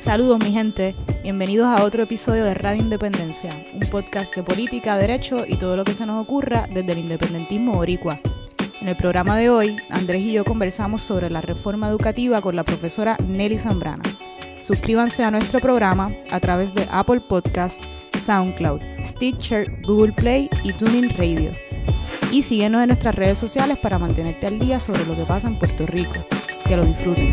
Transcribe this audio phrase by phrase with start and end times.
[0.00, 5.44] Saludos mi gente, bienvenidos a otro episodio de Radio Independencia, un podcast de política, derecho
[5.46, 8.18] y todo lo que se nos ocurra desde el independentismo boricua.
[8.80, 12.64] En el programa de hoy, Andrés y yo conversamos sobre la reforma educativa con la
[12.64, 14.02] profesora Nelly Zambrana.
[14.62, 17.84] Suscríbanse a nuestro programa a través de Apple Podcast,
[18.18, 21.52] SoundCloud, Stitcher, Google Play y Tuning Radio.
[22.32, 25.56] Y síguenos en nuestras redes sociales para mantenerte al día sobre lo que pasa en
[25.56, 26.26] Puerto Rico.
[26.66, 27.30] Que lo disfruten.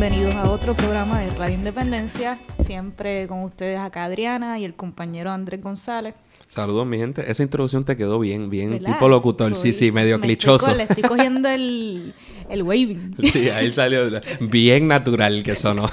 [0.00, 2.38] Bienvenidos a otro programa de Radio Independencia.
[2.60, 6.14] Siempre con ustedes acá Adriana y el compañero Andrés González.
[6.48, 7.28] Saludos, mi gente.
[7.28, 9.56] Esa introducción te quedó bien, bien tipo locutor.
[9.56, 10.72] sí, sí, medio clichoso.
[10.72, 12.14] le estoy cogiendo el,
[12.48, 13.16] el waving.
[13.24, 14.08] Sí, ahí salió
[14.38, 15.90] bien natural que sonó.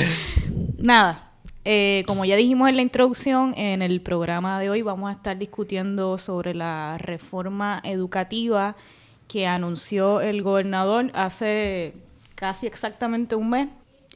[0.78, 1.32] Nada,
[1.66, 5.36] eh, como ya dijimos en la introducción, en el programa de hoy vamos a estar
[5.36, 8.74] discutiendo sobre la reforma educativa
[9.28, 12.07] que anunció el gobernador hace
[12.38, 13.68] casi exactamente un mes.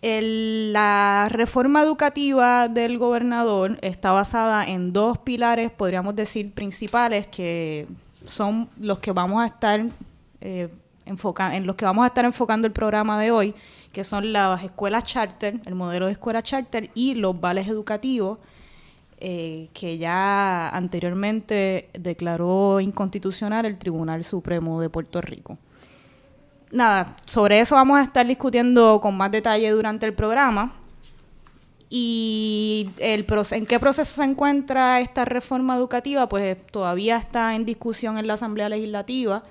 [0.03, 7.87] la reforma educativa del gobernador está basada en dos pilares, podríamos decir, principales, que
[8.25, 9.81] son los que vamos a estar
[10.41, 10.69] eh,
[11.05, 13.55] en los que vamos a estar enfocando el programa de hoy,
[13.93, 18.39] que son las escuelas charter, el modelo de escuela charter y los vales educativos,
[19.19, 25.59] eh, que ya anteriormente declaró inconstitucional el Tribunal Supremo de Puerto Rico
[26.73, 30.75] nada, sobre eso vamos a estar discutiendo con más detalle durante el programa.
[31.95, 38.17] Y el en qué proceso se encuentra esta reforma educativa, pues todavía está en discusión
[38.17, 39.43] en la Asamblea Legislativa,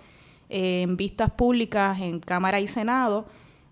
[0.50, 3.28] eh, en vistas públicas en Cámara y Senado.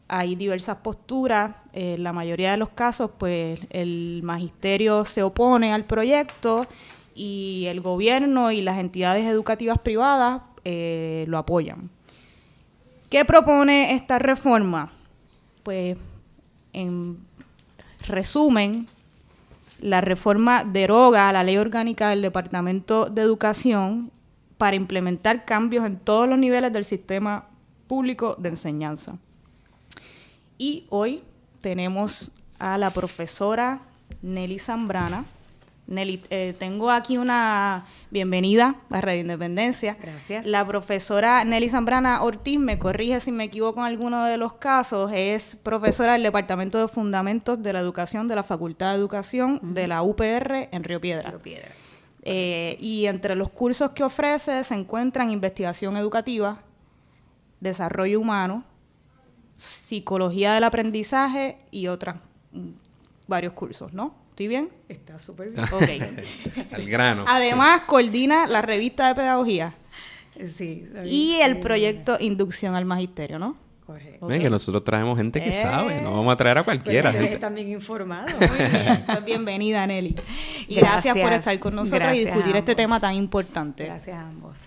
[0.08, 1.55] Hay diversas posturas.
[1.73, 6.67] en la mayoría de los casos, pues el magisterio se opone al proyecto
[7.16, 11.89] y el gobierno y las entidades educativas privadas eh, lo apoyan.
[13.09, 14.91] ¿Qué propone esta reforma?
[15.63, 15.97] Pues,
[16.73, 17.17] en
[18.07, 18.88] resumen,
[19.79, 24.11] la reforma deroga la ley orgánica del Departamento de Educación
[24.59, 27.47] para implementar cambios en todos los niveles del sistema
[27.87, 29.17] público de enseñanza.
[30.59, 31.23] Y hoy
[31.61, 33.80] tenemos a la profesora
[34.21, 35.26] Nelly Zambrana,
[35.89, 39.98] Nelly, eh, tengo aquí una bienvenida a Radio Independencia.
[40.00, 40.45] Gracias.
[40.45, 45.11] La profesora Nelly Zambrana Ortiz, me corrige si me equivoco en alguno de los casos,
[45.11, 49.88] es profesora del Departamento de Fundamentos de la Educación de la Facultad de Educación de
[49.88, 51.32] la UPR en Río Piedra.
[51.32, 51.70] Río Piedra.
[52.21, 56.61] Eh, y entre los cursos que ofrece se encuentran investigación educativa,
[57.61, 58.64] desarrollo humano,
[59.56, 62.16] psicología del aprendizaje y otros
[62.52, 62.70] mm,
[63.27, 64.14] varios cursos, ¿no?
[64.39, 64.70] ¿Estoy bien?
[64.88, 65.66] Está súper bien.
[65.66, 66.72] Ok.
[66.72, 67.26] Al grano.
[67.27, 69.76] Además, coordina la revista de pedagogía.
[70.48, 70.88] Sí.
[71.04, 73.58] Y el proyecto Inducción al Magisterio, ¿no?
[73.86, 74.27] Correcto.
[74.27, 77.11] Ven que nosotros traemos gente que sabe, no vamos a traer a cualquiera.
[77.11, 77.39] Pero gente.
[77.39, 78.27] también informado.
[78.38, 80.16] Pues bienvenida, Nelly.
[80.70, 83.83] Y gracias, por estar con nosotros y discutir este tema tan importante.
[83.83, 84.58] Gracias a ambos.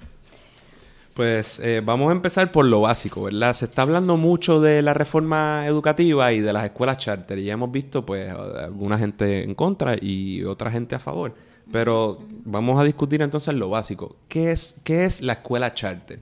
[1.15, 3.53] Pues eh, vamos a empezar por lo básico, ¿verdad?
[3.53, 7.71] Se está hablando mucho de la reforma educativa y de las escuelas charter ya hemos
[7.71, 11.35] visto pues alguna gente en contra y otra gente a favor.
[11.71, 14.17] Pero vamos a discutir entonces lo básico.
[14.27, 16.19] ¿Qué es, qué es la escuela charter?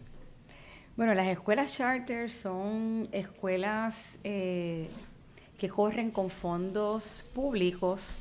[0.96, 4.88] Bueno, las escuelas charter son escuelas eh,
[5.56, 8.18] que corren con fondos públicos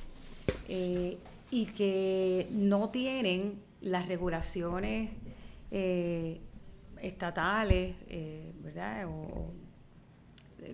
[0.68, 1.18] eh,
[1.50, 5.10] y que no tienen las regulaciones
[7.02, 9.08] estatales, eh, ¿verdad?
[9.08, 9.52] O,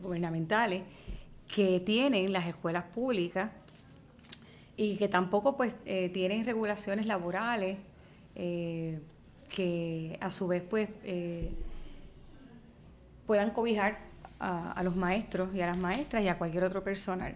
[0.02, 0.82] gubernamentales
[1.48, 3.52] que tienen las escuelas públicas
[4.76, 7.78] y que tampoco pues eh, tienen regulaciones laborales
[8.36, 9.00] eh,
[9.50, 10.90] que a su vez pues
[13.28, 14.00] puedan cobijar
[14.40, 17.36] a, los maestros y a las maestras y a cualquier otro personal.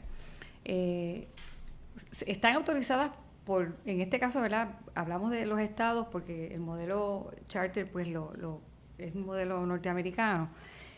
[2.25, 3.11] están autorizadas
[3.45, 4.79] por, en este caso, ¿verdad?
[4.95, 8.61] Hablamos de los estados porque el modelo charter pues lo
[8.99, 10.49] es un modelo norteamericano.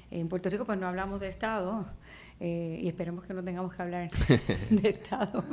[0.10, 1.86] En Puerto Rico pues no hablamos de Estado
[2.40, 4.10] eh, y esperemos que no tengamos que hablar
[4.70, 5.44] de Estado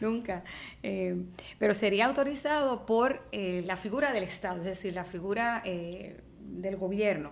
[0.00, 0.42] nunca.
[0.82, 1.24] Eh,
[1.58, 7.30] pero sería autorizado por eh, la figura del Estado, es decir, la figura del gobierno,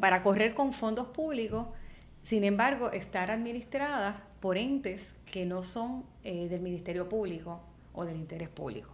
[0.00, 1.66] para correr con fondos públicos,
[2.22, 7.60] sin embargo, estar administradas por entes que no son del Ministerio Público
[7.92, 8.90] o del interés público.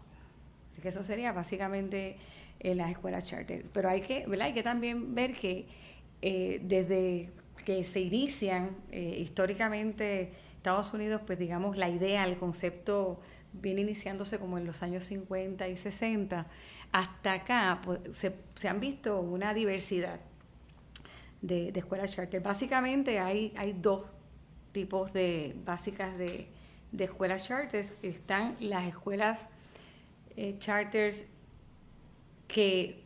[0.73, 2.17] Así que eso sería básicamente
[2.61, 3.63] en las escuelas charter.
[3.73, 4.47] Pero hay que, ¿verdad?
[4.47, 5.67] hay que también ver que
[6.23, 7.31] eh, desde
[7.65, 13.21] que se inician eh, históricamente Estados Unidos, pues digamos, la idea, el concepto
[13.53, 16.47] viene iniciándose como en los años 50 y 60.
[16.93, 20.21] Hasta acá pues, se, han visto una diversidad
[21.43, 22.43] de, escuelas charter.
[22.43, 24.07] Básicamente hay, hay dos
[24.73, 26.49] tipos de básicas de,
[26.99, 27.93] escuelas charters.
[28.03, 29.49] Están las escuelas
[30.37, 31.27] eh, charters
[32.47, 33.05] que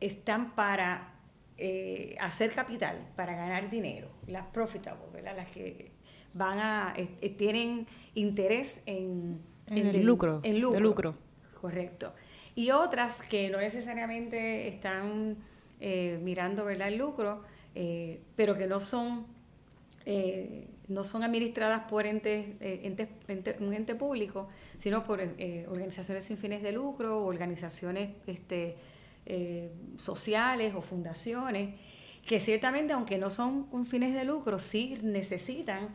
[0.00, 1.14] están para
[1.56, 5.92] eh, hacer capital, para ganar dinero, las profitable, las que
[6.32, 11.16] van a eh, tienen interés en, el lucro, en lucro,
[11.60, 12.12] correcto.
[12.54, 15.38] Y otras que no necesariamente están
[15.80, 16.88] mirando ¿verdad?
[16.88, 17.42] el lucro,
[18.36, 19.26] pero que no son
[20.06, 23.08] eh, no son administradas por entes, eh,
[23.60, 28.76] un ente público, sino por eh, organizaciones sin fines de lucro organizaciones este,
[29.96, 31.74] sociales o fundaciones,
[32.26, 35.88] que ciertamente, aunque no son con fines de lucro, sí necesitan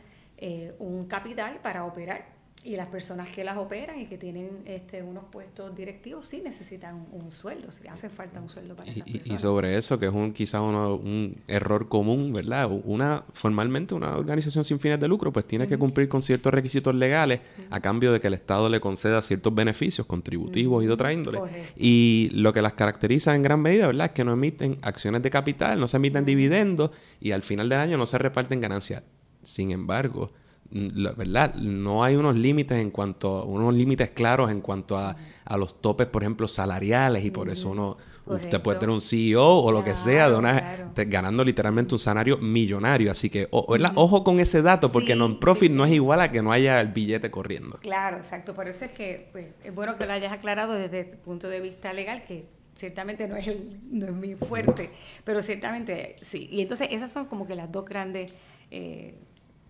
[0.79, 5.23] un capital para operar y las personas que las operan y que tienen este, unos
[5.31, 9.37] puestos directivos sí necesitan un sueldo, si hace falta un sueldo para y, esas Y
[9.37, 12.69] sobre eso, que es un quizás un error común, ¿verdad?
[12.83, 16.93] Una formalmente una organización sin fines de lucro pues tiene que cumplir con ciertos requisitos
[16.93, 17.39] legales
[17.69, 21.39] a cambio de que el Estado le conceda ciertos beneficios contributivos y de otra índole.
[21.77, 24.07] Y lo que las caracteriza en gran medida, ¿verdad?
[24.07, 26.91] Es que no emiten acciones de capital, no se emiten dividendos
[27.21, 29.03] y al final del año no se reparten ganancias.
[29.43, 30.31] Sin embargo,
[30.71, 35.57] la verdad, no hay unos límites en cuanto, unos límites claros en cuanto a, a
[35.57, 39.71] los topes, por ejemplo, salariales, y por eso uno, usted puede tener un CEO o
[39.71, 43.11] lo que sea, de una, ganando literalmente un salario millonario.
[43.11, 46.79] Así que, ojo con ese dato, porque non-profit no es igual a que no haya
[46.81, 47.79] el billete corriendo.
[47.79, 48.53] Claro, exacto.
[48.53, 51.61] Por eso es que pues, es bueno que lo hayas aclarado desde el punto de
[51.61, 52.45] vista legal, que
[52.75, 54.91] ciertamente no es, el, no es muy fuerte,
[55.23, 56.47] pero ciertamente sí.
[56.51, 58.31] Y entonces esas son como que las dos grandes...
[58.71, 59.15] Eh,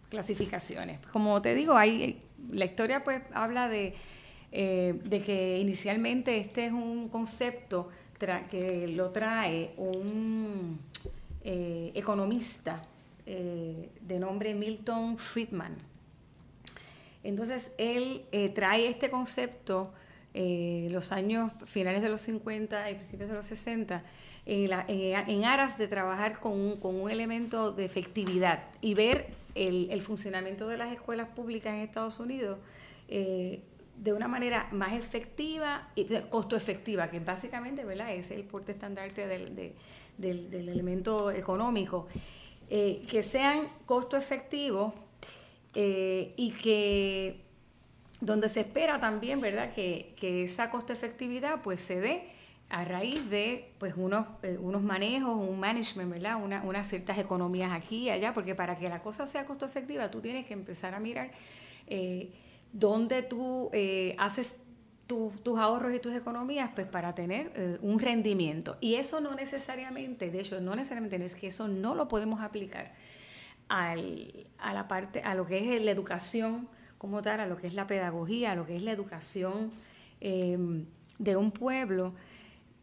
[0.09, 0.99] clasificaciones.
[1.11, 2.19] Como te digo, hay,
[2.51, 3.93] la historia pues habla de,
[4.51, 7.89] eh, de que inicialmente este es un concepto
[8.49, 10.77] que lo trae un
[11.41, 12.83] eh, economista
[13.25, 15.77] eh, de nombre Milton Friedman.
[17.23, 19.93] Entonces él trae este concepto
[20.33, 24.03] los años finales de los 50 y principios de los 60
[24.49, 30.67] en, aras de trabajar con un, con un elemento de efectividad y ver el, funcionamiento
[30.67, 32.57] de las escuelas públicas en Estados Unidos
[33.07, 33.61] eh,
[33.97, 38.13] de una manera más efectiva y costo efectiva, que básicamente ¿verdad?
[38.13, 39.73] es el porte estandarte del,
[40.17, 42.07] del, elemento económico,
[42.69, 44.93] eh, que sean costo efectivos
[45.75, 47.41] eh, y que
[48.21, 52.38] donde se espera también verdad que, que esa costo efectividad pues se dé
[52.69, 56.41] a raíz de pues unos, eh, unos manejos, un management, ¿verdad?
[56.41, 60.11] Una, unas ciertas economías aquí y allá, porque para que la cosa sea costo efectiva,
[60.11, 61.31] tú tienes que empezar a mirar
[61.87, 62.31] eh,
[62.71, 64.57] dónde tú eh, haces
[65.07, 68.77] tus ahorros y tus economías, pues para tener un rendimiento.
[68.79, 72.93] Y eso no necesariamente, de hecho, no necesariamente es que eso no lo podemos aplicar
[73.69, 76.69] al, a la parte, a lo que es la educación
[76.99, 79.71] como tal, a lo que es la pedagogía, a lo que es la educación
[80.19, 82.13] de un pueblo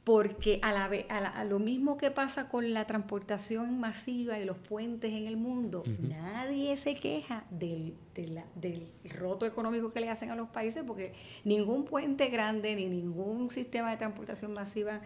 [0.06, 5.12] porque a, la, a, lo mismo que pasa con la transportación masiva y los puentes
[5.12, 8.87] en el mundo, nadie se queja del, del,
[9.19, 11.12] roto económico que le hacen a los países, porque
[11.43, 15.00] ningún puente grande ni ningún sistema de transportación masiva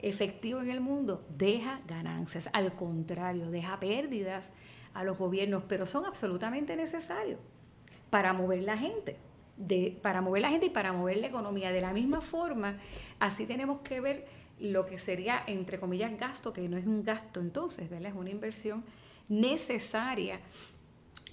[0.00, 4.52] efectivo en el mundo deja ganancias, al contrario, deja pérdidas
[4.92, 7.40] a los gobiernos, pero son absolutamente necesarios
[8.10, 9.16] para mover la gente.
[9.54, 11.70] De, para mover la gente y para mover la economía.
[11.70, 12.78] De la misma forma,
[13.20, 14.26] así tenemos que ver
[14.62, 18.10] lo que sería, entre comillas, gasto, que no es un gasto entonces, ¿verdad?
[18.10, 18.84] Es una inversión
[19.28, 20.40] necesaria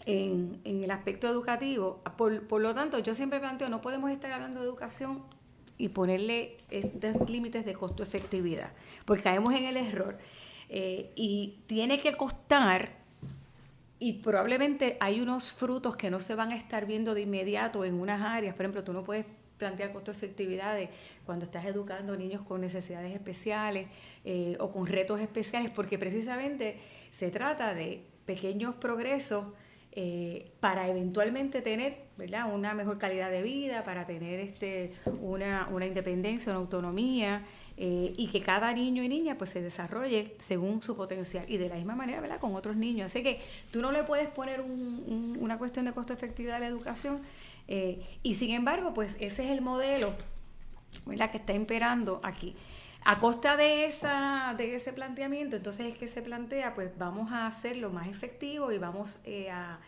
[0.05, 2.01] en, el aspecto educativo.
[2.17, 5.23] Por, lo tanto, yo siempre planteo, no podemos estar hablando de educación
[5.77, 8.71] y ponerle estos límites de costo-efectividad,
[9.05, 10.17] porque caemos en el error.
[10.69, 12.97] Eh, y tiene que costar,
[13.99, 17.93] y probablemente hay unos frutos que no se van a estar viendo de inmediato en
[17.95, 18.55] unas áreas.
[18.55, 19.25] Por ejemplo, tú no puedes
[19.59, 20.89] plantear costo-efectividad de
[21.25, 23.87] cuando estás educando niños con necesidades especiales
[24.25, 26.77] eh, o con retos especiales, porque precisamente
[27.11, 29.45] se trata de pequeños progresos
[29.91, 32.53] eh, para eventualmente tener ¿verdad?
[32.53, 37.45] una mejor calidad de vida, para tener este, una, una independencia, una autonomía.
[37.81, 41.69] Eh, y que cada niño y niña pues se desarrolle según su potencial y de
[41.69, 42.37] la misma manera ¿verdad?
[42.37, 43.05] con otros niños.
[43.05, 43.39] Así que
[43.71, 47.21] tú no le puedes poner una cuestión de costo efectividad a la educación
[47.71, 50.11] eh, y sin embargo, pues ese es el modelo
[51.05, 52.55] que está imperando aquí.
[53.05, 57.45] A costa de, esa, de ese planteamiento, entonces es que se plantea, pues vamos a
[57.45, 59.79] hacerlo más efectivo y vamos eh, a,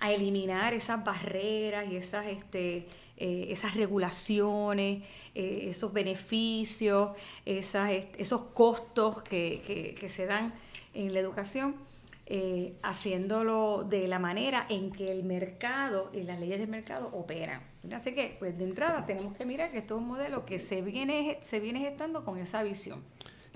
[0.00, 2.86] eliminar esas barreras y esas, este,
[3.16, 5.02] eh, esas regulaciones,
[5.34, 7.10] esos beneficios,
[7.44, 10.54] esas, esos costos que, que, se dan
[10.94, 11.87] en la educación
[12.30, 17.62] eh, haciéndolo de la manera en que el mercado y las leyes del mercado operan.
[17.90, 20.82] Así que, pues de entrada tenemos que mirar que esto es un modelo que se
[20.82, 23.02] viene, se viene gestando con esa visión.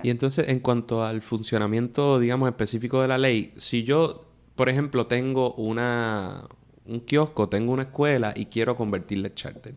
[0.03, 4.25] Y entonces, en cuanto al funcionamiento, digamos, específico de la ley, si yo,
[4.57, 6.49] por ejemplo, tengo una,
[6.87, 9.75] un kiosco, tengo una escuela y quiero convertirle en charter,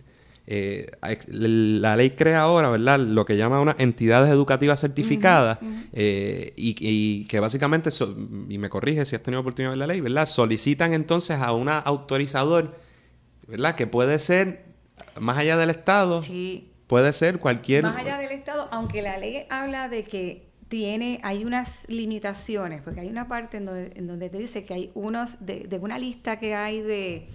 [0.48, 0.92] eh,
[1.28, 3.00] la ley crea ahora, ¿verdad?
[3.00, 5.58] Lo que llama unas entidades educativas certificadas
[5.92, 7.90] eh, y, que básicamente,
[8.50, 10.28] y me corrige si has tenido oportunidad de ver la ley, ¿verdad?
[10.28, 12.78] Solicitan entonces a un autorizador,
[13.48, 13.76] ¿verdad?
[13.76, 14.66] Que puede ser
[15.20, 16.22] más allá del Estado.
[16.88, 17.82] Puede ser cualquier...
[17.82, 23.00] Más allá del Estado, aunque la ley habla de que tiene, hay unas limitaciones, porque
[23.00, 25.98] hay una parte en donde, en donde te dice que hay unos, de, de una
[25.98, 27.28] lista que hay de,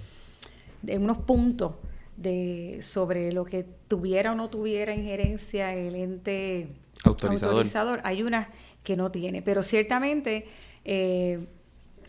[0.83, 1.75] de unos puntos
[2.21, 6.69] de sobre lo que tuviera o no tuviera injerencia el ente
[7.03, 8.01] autorizador.
[8.05, 8.49] Hay unas
[8.85, 10.47] que no tiene, pero ciertamente
[10.85, 11.47] eh,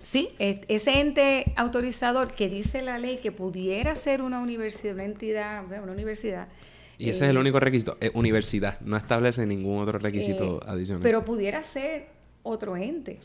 [0.01, 5.63] sí, ese ente autorizador que dice la ley que pudiera ser una universidad, una entidad,
[5.65, 6.49] una universidad.
[6.97, 11.01] Y ese es el eh, único requisito, universidad, no establece ningún otro requisito eh, adicional.
[11.01, 12.09] Pero pudiera ser
[12.43, 13.17] otro ente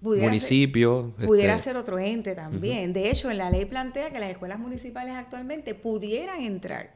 [0.00, 1.14] municipio.
[1.26, 2.92] pudiera este, ser otro ente también.
[2.92, 6.94] De hecho, en la ley plantea que las escuelas municipales actualmente pudieran entrar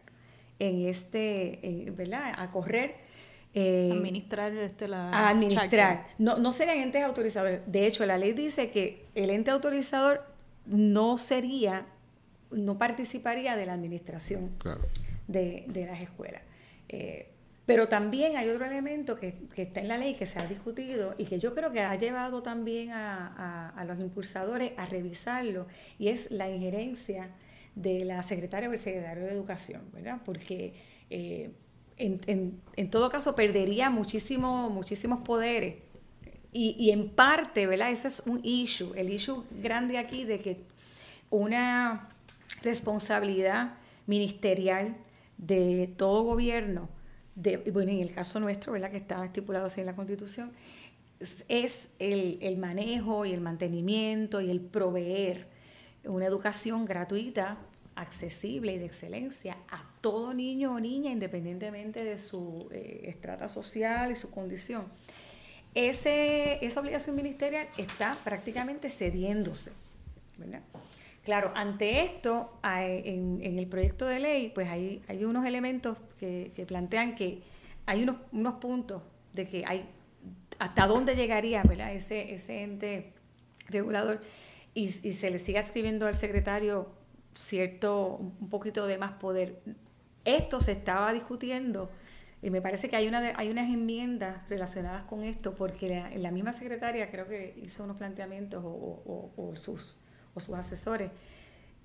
[0.59, 2.33] en este, ¿verdad?
[2.37, 3.05] A correr.
[3.57, 5.11] Eh, administrar este, la.
[5.11, 6.09] A administrar.
[6.19, 7.61] No, no serían entes autorizadores.
[7.67, 10.25] De hecho, la ley dice que el ente autorizador
[10.67, 11.87] no sería,
[12.51, 14.51] no participaría de la administración
[15.29, 16.43] de, de, las escuelas.
[16.89, 17.29] Eh,
[17.67, 21.25] pero también hay otro elemento que, está en la ley, que se ha discutido y
[21.25, 25.67] que yo creo que ha llevado también a, los impulsadores a revisarlo,
[25.99, 27.31] y es la injerencia
[27.75, 30.21] de la secretaria o el secretario de Educación, ¿verdad?
[30.25, 30.75] Porque
[31.09, 31.53] eh,
[31.97, 35.77] en, todo caso perdería muchísimo, muchísimos poderes.
[36.53, 37.91] Y, y en parte, ¿verdad?
[37.91, 40.59] Eso es un issue, el issue grande aquí de que
[41.31, 42.11] una
[42.63, 43.75] responsabilidad
[44.07, 44.97] ministerial
[45.39, 46.89] de todo gobierno
[47.35, 48.91] bueno, en el caso nuestro, ¿verdad?
[48.91, 50.53] que está estipulado así en la Constitución,
[51.49, 55.47] es el, manejo y el mantenimiento y el proveer
[56.05, 57.57] una educación gratuita,
[57.97, 64.11] accesible y de excelencia a todo niño o niña, independientemente de su eh, estrata social
[64.11, 64.85] y su condición.
[65.75, 69.73] Ese, esa obligación ministerial está prácticamente cediéndose.
[70.39, 70.63] ¿verdad?
[71.25, 77.15] Claro, ante esto, en, el proyecto de ley, pues hay, hay unos elementos que, plantean
[77.15, 77.43] que
[77.87, 79.03] hay unos, puntos
[79.33, 79.89] de que hay
[80.59, 81.63] hasta dónde llegaría.
[81.93, 83.15] Ese, ente
[83.69, 84.21] regulador
[84.75, 86.89] y, se le siga escribiendo al secretario
[87.35, 89.63] cierto, un poquito de más poder.
[90.27, 91.91] Esto se estaba discutiendo
[92.43, 96.53] y me parece que hay, una hay unas enmiendas relacionadas con esto porque la, misma
[96.53, 99.97] secretaria creo que hizo unos planteamientos o sus
[100.35, 101.11] o sus asesores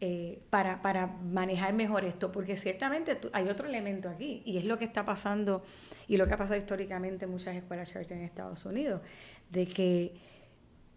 [0.02, 4.78] eh, para, para, manejar mejor esto, porque ciertamente hay otro elemento aquí, y es lo
[4.78, 5.62] que está pasando
[6.08, 9.02] y lo que ha pasado históricamente en muchas escuelas charter en Estados Unidos,
[9.50, 10.14] de que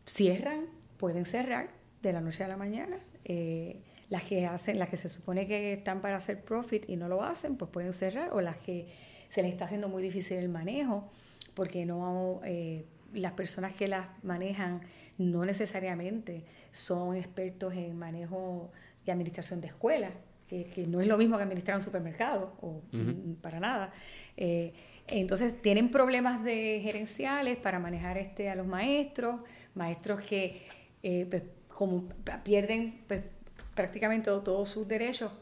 [0.06, 0.66] cierran,
[0.98, 2.98] pueden cerrar de la noche a la mañana.
[3.24, 7.08] Eh, las que hacen, las que se supone que están para hacer profit y no
[7.08, 8.86] lo hacen, pues pueden cerrar, o las que
[9.30, 11.10] se les está haciendo muy difícil el manejo,
[11.54, 14.82] porque no eh, las personas que las manejan
[15.18, 18.70] no necesariamente son expertos en manejo
[19.06, 20.12] y administración de escuelas,
[20.48, 22.82] que, no es lo mismo que administrar un supermercado, o
[23.40, 23.92] para nada.
[24.36, 24.72] Eh,
[25.06, 29.40] entonces tienen problemas de gerenciales para manejar este a los maestros,
[29.74, 30.62] maestros que
[31.02, 32.08] eh, pues, como
[32.44, 33.22] pierden pues,
[33.74, 35.32] prácticamente todos sus derechos,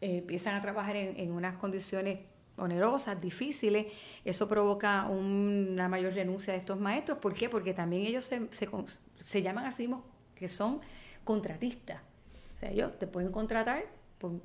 [0.00, 2.18] eh, empiezan a trabajar en, unas condiciones
[2.56, 3.86] onerosas, difíciles,
[4.24, 7.18] eso provoca una mayor renuncia de estos maestros.
[7.18, 7.48] ¿Por qué?
[7.48, 10.02] Porque también ellos se, se, llaman a mismos
[10.34, 10.80] que son
[11.24, 12.00] contratistas.
[12.54, 13.84] O sea, ellos te pueden contratar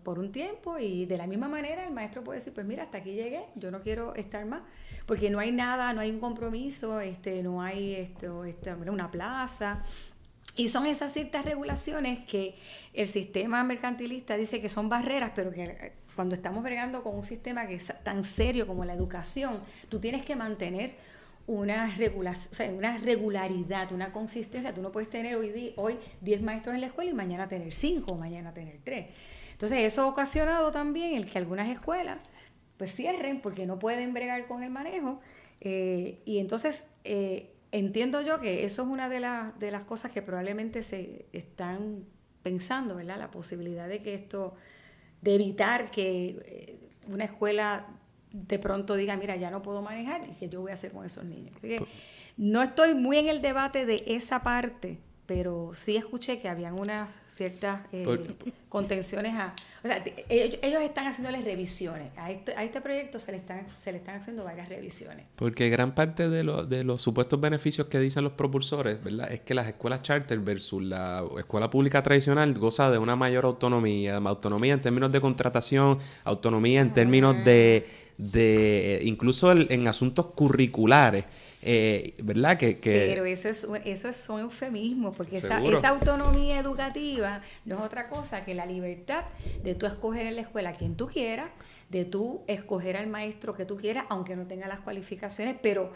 [0.04, 2.98] por, un tiempo y de la misma manera el maestro puede decir, pues mira, hasta
[2.98, 4.62] aquí llegué, yo no quiero estar más,
[5.06, 9.84] porque no hay nada, no hay un compromiso, este, no hay esto, este, una plaza.
[10.56, 12.56] Y son esas ciertas regulaciones que
[12.94, 17.68] el sistema mercantilista dice que son barreras, pero que cuando estamos bregando con un sistema
[17.68, 20.96] que es tan serio como la educación, tú tienes que mantener
[21.46, 24.74] una, regulación, una regularidad, una consistencia.
[24.74, 28.12] Tú no puedes tener hoy, hoy 10 maestros en la escuela y mañana tener 5
[28.12, 29.06] o mañana tener 3.
[29.52, 32.18] Entonces eso ha ocasionado también el que algunas escuelas
[32.78, 35.22] pues cierren porque no pueden bregar con el manejo.
[35.62, 39.20] Eh, y entonces eh, entiendo yo que eso es una de,
[39.60, 42.06] de las cosas que probablemente se están
[42.42, 43.20] pensando, ¿verdad?
[43.20, 44.56] La posibilidad de que esto,
[45.28, 46.80] de evitar que eh,
[47.10, 47.86] una escuela
[48.32, 51.06] de pronto diga, mira, ya no puedo manejar y que yo voy a hacer con
[51.06, 51.54] esos niños.
[51.58, 51.86] Así que
[52.38, 57.10] no estoy muy en el debate de esa parte, pero sí escuché que habían unas
[57.38, 58.18] ciertas eh,
[58.68, 59.54] contenciones a...
[59.84, 62.08] O sea, ellos, están haciéndoles revisiones.
[62.18, 65.26] A este, a este proyecto se le, están, se le están haciendo varias revisiones.
[65.36, 69.32] Porque gran parte de, de los supuestos beneficios que dicen los propulsores, ¿verdad?
[69.32, 74.18] Es que las escuelas charter versus la escuela pública tradicional goza de una mayor autonomía.
[74.18, 77.86] Autonomía en términos de contratación, autonomía en términos de...
[78.18, 81.26] de incluso en asuntos curriculares.
[81.70, 82.58] Eh, ¿Verdad?
[82.58, 87.27] Que, Pero eso es, eso es un eufemismo, porque esa, esa, autonomía educativa
[87.66, 89.26] no es otra cosa que la libertad
[89.64, 91.50] de tú escoger en la escuela quien tú quieras,
[91.90, 95.92] de tú escoger al maestro que tú quieras, aunque no tenga las cualificaciones, pero,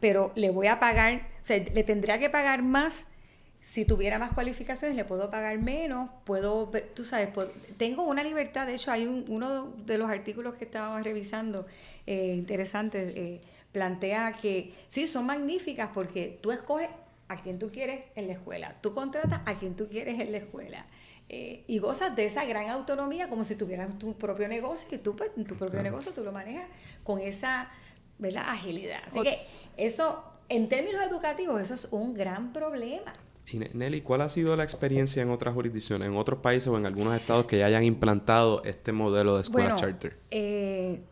[0.00, 3.06] pero le voy a pagar, o sea, le tendría que pagar más.
[3.60, 7.28] Si tuviera más cualificaciones, le puedo pagar menos, puedo, tú sabes,
[7.76, 11.64] tengo una libertad, de hecho hay un, uno de los artículos que estábamos revisando,
[12.04, 16.88] eh, interesante, eh, plantea que sí, son magníficas porque tú escoges
[17.32, 20.38] a quien tú quieres en la escuela, tú contratas a quien tú quieres en la
[20.38, 20.86] escuela.
[21.28, 25.16] Eh, y gozas de esa gran autonomía como si tuvieras tu propio negocio y tú
[25.16, 26.66] pues, tu propio negocio tú lo manejas
[27.04, 27.70] con esa
[28.18, 28.44] ¿verdad?
[28.48, 29.00] agilidad.
[29.06, 29.38] Así que
[29.76, 33.14] eso, en términos educativos, eso es un gran problema.
[33.50, 36.86] Y Nelly, ¿cuál ha sido la experiencia en otras jurisdicciones, en otros países o en
[36.86, 40.18] algunos estados que ya hayan implantado este modelo de escuela charter?
[40.30, 41.02] Eh,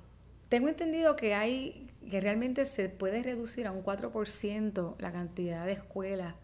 [0.48, 5.72] tengo entendido que hay que realmente se puede reducir a un 4% la cantidad de
[5.72, 6.34] escuelas,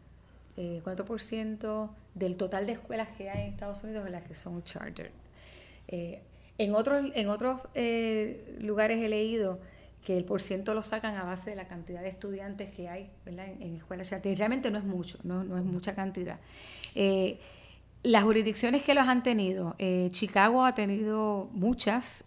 [0.56, 4.62] eh, 4% del total de escuelas que hay en Estados Unidos en las que son
[4.62, 5.10] charter.
[5.88, 6.22] Eh,
[6.58, 9.58] en otros, en otros eh, lugares he leído
[10.04, 13.76] que el porciento lo sacan a base de la cantidad de estudiantes que hay En,
[13.76, 14.32] escuelas charter.
[14.32, 16.38] Y realmente no es mucho, no, no es mucha cantidad.
[16.94, 17.38] Eh,
[18.04, 19.74] las jurisdicciones que los han tenido,
[20.10, 22.24] Chicago ha tenido muchas,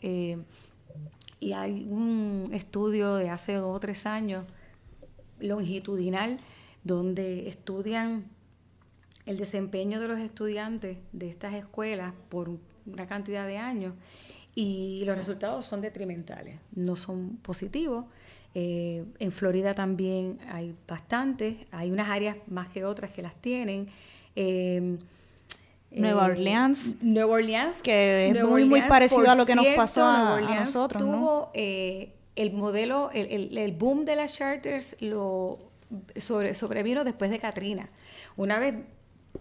[1.39, 4.45] y hay un estudio de hace dos o tres años
[5.39, 6.37] longitudinal
[6.83, 8.25] donde estudian
[9.25, 12.49] el desempeño de los estudiantes de estas escuelas por
[12.85, 13.93] una cantidad de años
[14.55, 18.05] y los resultados son detrimentales, no son positivos.
[18.55, 23.87] Eh, en Florida también hay bastantes, hay unas áreas más que otras que las tienen.
[24.35, 24.97] Eh,
[25.91, 26.95] Nueva eh, Orleans.
[27.01, 27.81] Nueva Orleans.
[27.81, 31.01] Que es muy, muy parecido a lo que nos pasó a, nosotros.
[31.01, 35.59] Tuvo eh, el modelo, el, el, boom de las charters lo
[36.15, 37.89] sobre, sobrevino después de Katrina.
[38.37, 38.75] Una vez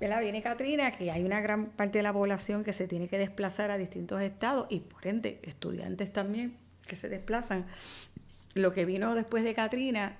[0.00, 3.70] viene Katrina, que hay una gran parte de la población que se tiene que desplazar
[3.70, 6.56] a distintos estados y por ende estudiantes también
[6.86, 7.66] que se desplazan.
[8.54, 10.16] Lo que vino después de Katrina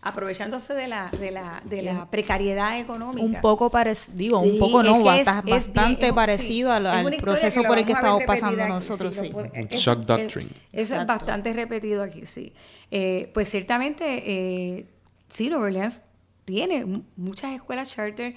[0.00, 3.24] aprovechándose de la, de la, de la precariedad económica.
[3.24, 8.22] Un poco parecido, digo, un poco no, bastante parecido al, proceso por el que estamos
[8.24, 9.32] pasando nosotros, sí.
[9.70, 10.50] Shock doctrine.
[10.72, 12.52] Eso es bastante repetido aquí, sí.
[12.90, 14.86] Eh, pues ciertamente, eh,
[15.28, 16.02] sí, Nueva Orleans
[16.44, 18.34] tiene muchas escuelas charter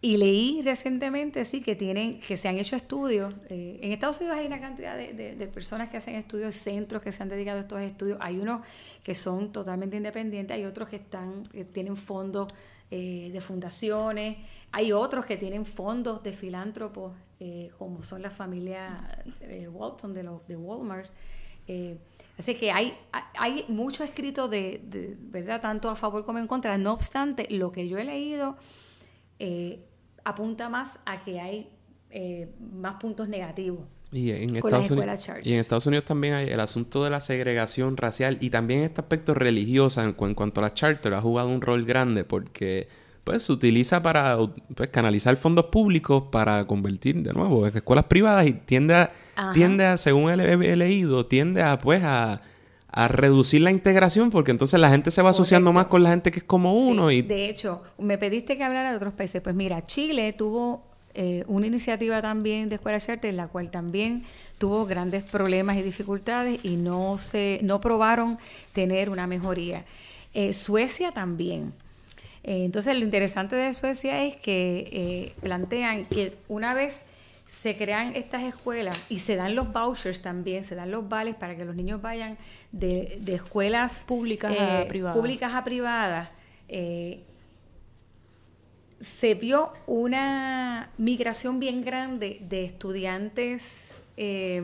[0.00, 3.34] y leí recientemente, sí, que tienen, que se han hecho estudios.
[3.48, 7.20] Eh, en Estados Unidos hay una cantidad de, personas que hacen estudios, centros que se
[7.22, 8.16] han dedicado a estos estudios.
[8.20, 8.60] Hay unos
[9.02, 12.46] que son totalmente independientes, hay otros que están, que tienen fondos
[12.92, 14.36] eh, de fundaciones,
[14.70, 19.04] hay otros que tienen fondos de filántropos, eh, como son la familia
[19.72, 21.10] Walton de los de Walmart.
[22.38, 22.94] así que hay,
[23.36, 25.60] hay mucho escrito de, de, ¿verdad?
[25.60, 26.78] Tanto a favor como en contra.
[26.78, 28.56] No obstante, lo que yo he leído
[29.40, 29.84] eh,
[30.24, 31.70] apunta más a que hay
[32.10, 33.80] eh, más puntos negativos.
[34.10, 37.98] Y en, Estados Unidos, y en Estados Unidos también hay el asunto de la segregación
[37.98, 41.84] racial y también este aspecto religioso en, cuanto a la charter ha jugado un rol
[41.84, 42.88] grande porque
[43.24, 44.38] pues se utiliza para
[44.74, 49.12] pues, canalizar fondos públicos para convertir de nuevo en escuelas privadas y tiende a,
[49.52, 52.40] tiende a según he, leído, tiende a pues a
[52.90, 56.30] a reducir la integración porque entonces la gente se va asociando más con la gente
[56.30, 57.10] que es como uno.
[57.10, 59.42] y De hecho, me pediste que hablara de otros países.
[59.42, 60.82] Pues mira, Chile tuvo
[61.14, 64.24] eh, una iniciativa también de escuela charter, la cual también
[64.56, 68.38] tuvo grandes problemas y dificultades y no, se, no probaron
[68.72, 69.84] tener una mejoría.
[70.32, 71.74] Eh, Suecia también.
[72.42, 77.04] Eh, entonces, lo interesante de Suecia es que plantean que una vez
[77.48, 81.56] se crean estas escuelas y se dan los vouchers también, se dan los vales para
[81.56, 82.36] que los niños vayan
[82.72, 85.16] de, escuelas públicas a eh, privadas.
[85.16, 86.28] Públicas a privadas
[86.68, 87.24] eh,
[89.00, 94.62] se vio una migración bien grande de estudiantes eh,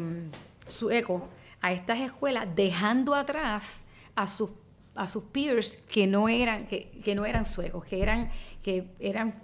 [0.66, 1.22] suecos
[1.62, 3.82] a estas escuelas, dejando atrás
[4.14, 4.50] a sus
[4.94, 8.30] a sus peers que no eran que, que no eran suecos, que eran
[8.62, 9.42] que eran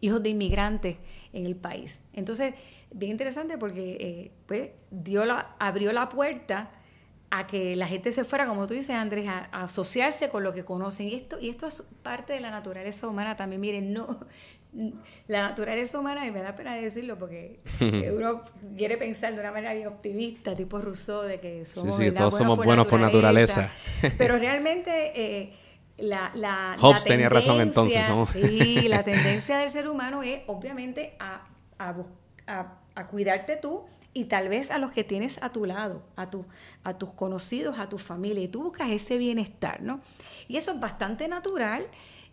[0.00, 0.98] hijos de inmigrantes
[1.32, 2.02] en el país.
[2.12, 2.54] Entonces,
[2.92, 6.70] bien interesante porque eh, pues, dio la, abrió la puerta
[7.30, 10.64] a que la gente se fuera, como tú dices, Andrés, a, asociarse con lo que
[10.64, 11.08] conocen.
[11.08, 13.60] Y esto, y esto es parte de la naturaleza humana también.
[13.60, 14.18] Miren, no,
[15.28, 17.60] la naturaleza humana, y me da pena decirlo porque
[18.12, 18.42] uno
[18.76, 22.36] quiere pensar de una manera bien optimista, tipo Rousseau, de que somos, sí, sí, todos
[22.36, 23.70] somos buenos por naturaleza.
[24.18, 25.52] Pero realmente eh,
[25.98, 28.04] la, la, Hobbes tenía razón entonces.
[28.32, 31.46] Sí, la tendencia del ser humano es obviamente a,
[31.78, 36.44] a cuidarte tú y tal vez a los que tienes a tu lado, a, tu,
[36.82, 40.00] a tus conocidos, a tu familia, y tú buscas ese bienestar, ¿no?
[40.48, 41.86] Y eso es bastante natural,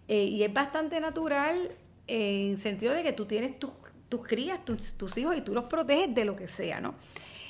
[0.07, 1.71] eh, y es bastante natural
[2.07, 3.71] en sentido de que tú tienes tus,
[4.09, 6.95] tus crías, tus, tus, hijos, y tú los proteges de lo que sea, ¿no?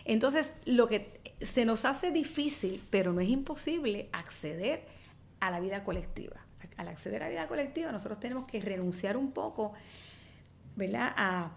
[0.04, 4.86] Entonces, lo que se nos hace difícil, pero no es imposible, acceder
[5.40, 6.36] a la vida colectiva.
[6.78, 9.74] Al acceder a la vida colectiva, nosotros tenemos que renunciar un poco,
[10.76, 11.52] ¿verdad?, a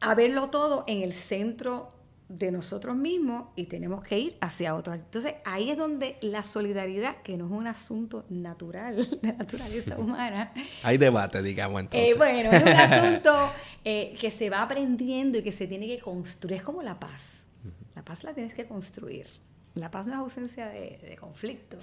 [0.00, 1.92] a verlo todo en el centro
[2.28, 4.92] de nosotros mismos y tenemos que ir hacia otro.
[4.92, 10.52] Entonces ahí es donde la solidaridad, que no es un asunto natural de naturaleza humana.
[10.82, 12.14] Hay debate, digamos entonces.
[12.14, 13.52] Eh, bueno, es un asunto
[13.84, 16.58] eh, que se va aprendiendo y que se tiene que construir.
[16.58, 17.46] Es como la paz.
[17.94, 19.26] La paz la tienes que construir.
[19.74, 21.76] La paz no es ausencia de, conflicto.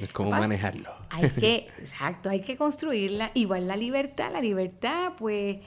[0.00, 0.90] Es como manejarlo.
[1.10, 3.30] Hay que, exacto, hay que construirla.
[3.34, 5.58] Igual la libertad, la libertad pues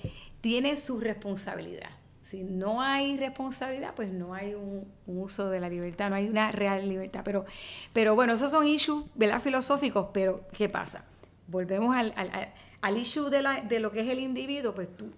[0.42, 1.90] tiene su responsabilidad.
[2.22, 6.52] Si no hay responsabilidad, pues no hay un, uso de la libertad, no hay una
[6.52, 7.22] real libertad.
[7.26, 7.46] Pero,
[7.92, 9.06] pero bueno, esos son issues
[9.42, 11.06] filosóficos, pero ¿qué pasa?
[11.48, 15.12] Volvemos al, issue de, de lo que es el individuo, pues tú,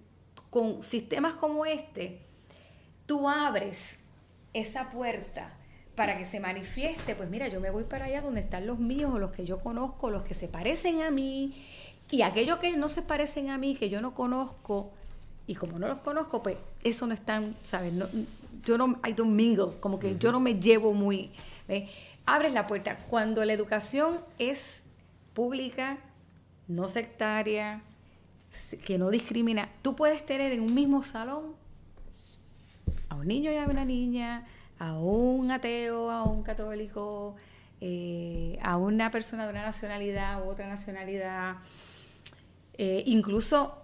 [0.48, 2.20] con sistemas como este,
[3.04, 4.02] tú abres
[4.54, 5.54] esa puerta
[5.94, 9.12] para que se manifieste, pues mira, yo me voy para allá donde están los míos
[9.12, 11.54] o los que yo conozco, los que se parecen a mí,
[12.10, 14.92] y aquellos que no se parecen a mí, que yo no conozco,
[15.46, 17.92] y como no los conozco, pues eso no es tan, ¿sabes?
[17.92, 18.06] No,
[18.64, 21.30] yo no, I don't mingle, como que yo no me llevo muy...
[22.26, 22.98] Abres la puerta.
[23.08, 24.82] Cuando la educación es
[25.34, 25.98] pública,
[26.68, 27.82] no sectaria,
[28.84, 31.54] que no discrimina, tú puedes tener en un mismo salón
[33.08, 34.46] a un niño y a una niña,
[34.78, 37.36] a un ateo, a un católico,
[37.80, 41.56] eh, a una persona de una nacionalidad u otra nacionalidad,
[42.74, 43.81] eh, incluso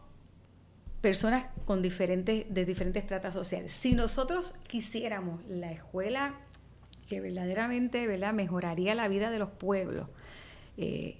[1.00, 3.72] personas con diferentes, de diferentes tratas sociales.
[3.72, 6.34] Si nosotros quisiéramos la escuela
[7.08, 8.32] que verdaderamente ¿verdad?
[8.32, 10.08] mejoraría la vida de los pueblos,
[10.76, 11.18] eh,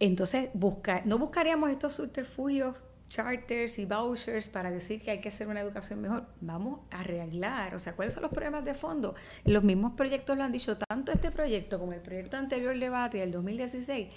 [0.00, 2.76] entonces buscar, no buscaríamos estos subterfugios,
[3.10, 6.26] charters y vouchers para decir que hay que hacer una educación mejor.
[6.40, 9.14] Vamos a arreglar, o sea, ¿cuáles son los problemas de fondo?
[9.44, 13.32] Los mismos proyectos lo han dicho, tanto este proyecto como el proyecto anterior debate del
[13.32, 14.08] 2016.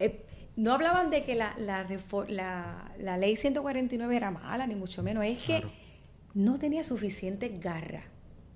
[0.00, 1.86] Eh, no hablaban de que la, la,
[2.98, 5.62] la, ley 149 era mala, ni mucho menos, es que
[6.34, 8.02] no tenía suficiente garra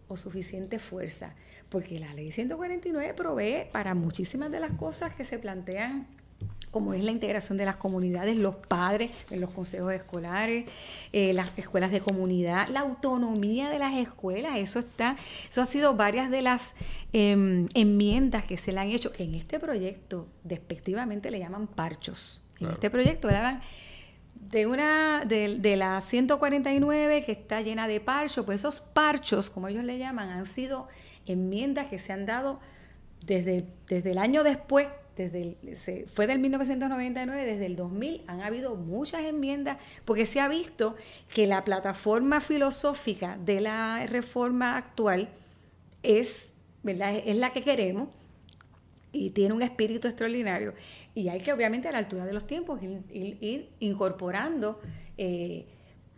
[0.09, 1.35] o suficiente fuerza,
[1.69, 6.07] porque la ley 149 provee para muchísimas de las cosas que se plantean
[6.77, 10.67] como es la integración de las comunidades, los padres en los consejos escolares,
[11.11, 15.17] eh, las escuelas de comunidad, la autonomía de las escuelas, eso está,
[15.49, 16.75] eso ha sido varias de las
[17.15, 22.43] em, enmiendas que se le han hecho, que en este proyecto despectivamente le llaman parchos.
[22.61, 23.63] En este proyecto hablan
[24.35, 29.69] de una de, de, la 149 que está llena de parchos, pues esos parchos, como
[29.69, 30.89] ellos le llaman, han sido
[31.25, 32.61] enmiendas que se han dado
[33.23, 38.77] desde, desde el año después desde se, fue del 1999, desde el 2000 han habido
[38.77, 40.95] muchas enmiendas, porque se ha visto
[41.33, 45.29] que la plataforma filosófica de la reforma actual
[46.03, 46.53] es,
[46.83, 47.15] ¿verdad?
[47.25, 48.09] es la que queremos
[49.13, 50.75] y tiene un espíritu extraordinario.
[51.15, 54.81] Y hay que, obviamente, a la altura de los tiempos, ir, incorporando
[55.17, 55.67] eh,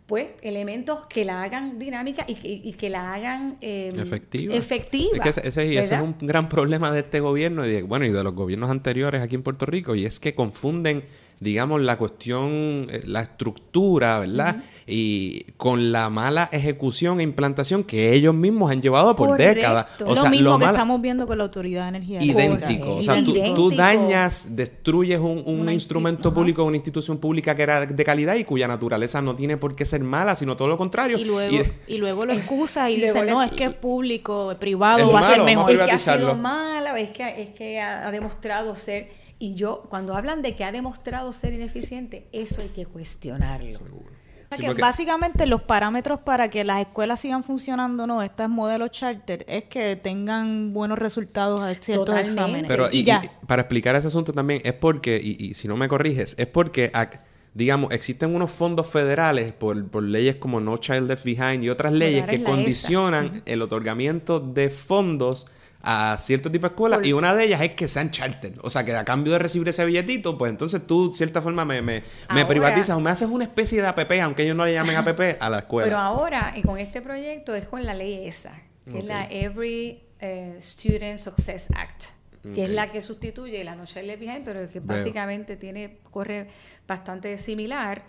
[0.09, 4.55] pues elementos que la hagan dinámica y que, y que la hagan eh, efectiva.
[4.55, 5.17] efectiva.
[5.17, 8.09] Es que ese, ese, es un gran problema de este gobierno y de, bueno, y
[8.09, 11.03] de los gobiernos anteriores aquí en Puerto Rico, y es que confunden
[11.41, 14.57] digamos, la cuestión, eh, la estructura, ¿verdad?
[14.85, 19.85] Y con la mala ejecución e implantación que ellos mismos han llevado por décadas.
[20.05, 22.23] O lo mismo que estamos viendo con la Autoridad de Energía.
[22.23, 22.95] Idéntico.
[22.95, 28.35] O sea, tú, dañas, destruyes un, instrumento público, una institución pública que era de calidad
[28.35, 31.17] y cuya naturaleza no tiene por qué ser mala, sino todo lo contrario.
[31.17, 35.19] Y luego, y, luego lo excusa y, dice, no, es que es público, privado, va
[35.19, 35.71] a ser mejor.
[35.71, 40.15] Es que ha sido mala, es que, es que ha demostrado ser y yo, cuando
[40.15, 43.79] hablan de que ha demostrado ser ineficiente, eso hay que cuestionarlo.
[44.79, 49.95] Básicamente los parámetros para que las escuelas sigan funcionando, no, estos modelos charter, es que
[49.95, 52.65] tengan buenos resultados a ciertos exámenes.
[52.67, 53.05] Pero y,
[53.47, 56.91] para explicar ese asunto también, es porque, y, si no me corriges, es porque,
[57.53, 61.93] digamos, existen unos fondos federales por, por leyes como No Child Left Behind y otras
[61.93, 65.47] leyes que condicionan el otorgamiento de fondos
[65.81, 68.53] a cierto tipo de escuelas y una de ellas es que sean charter.
[68.61, 71.63] O sea, que a cambio de recibir ese billetito, pues entonces tú, de cierta forma,
[71.63, 74.73] me, me, me privatizas o me haces una especie de APP, aunque ellos no le
[74.73, 75.85] llamen APP, a la escuela.
[75.85, 78.61] Pero ahora, y con este proyecto, es con la ley esa,
[78.91, 82.05] que es la Every eh, Student Success Act,
[82.53, 86.47] que es la que sustituye la No Child Behind, pero que básicamente tiene corre
[86.87, 88.03] bastante similar.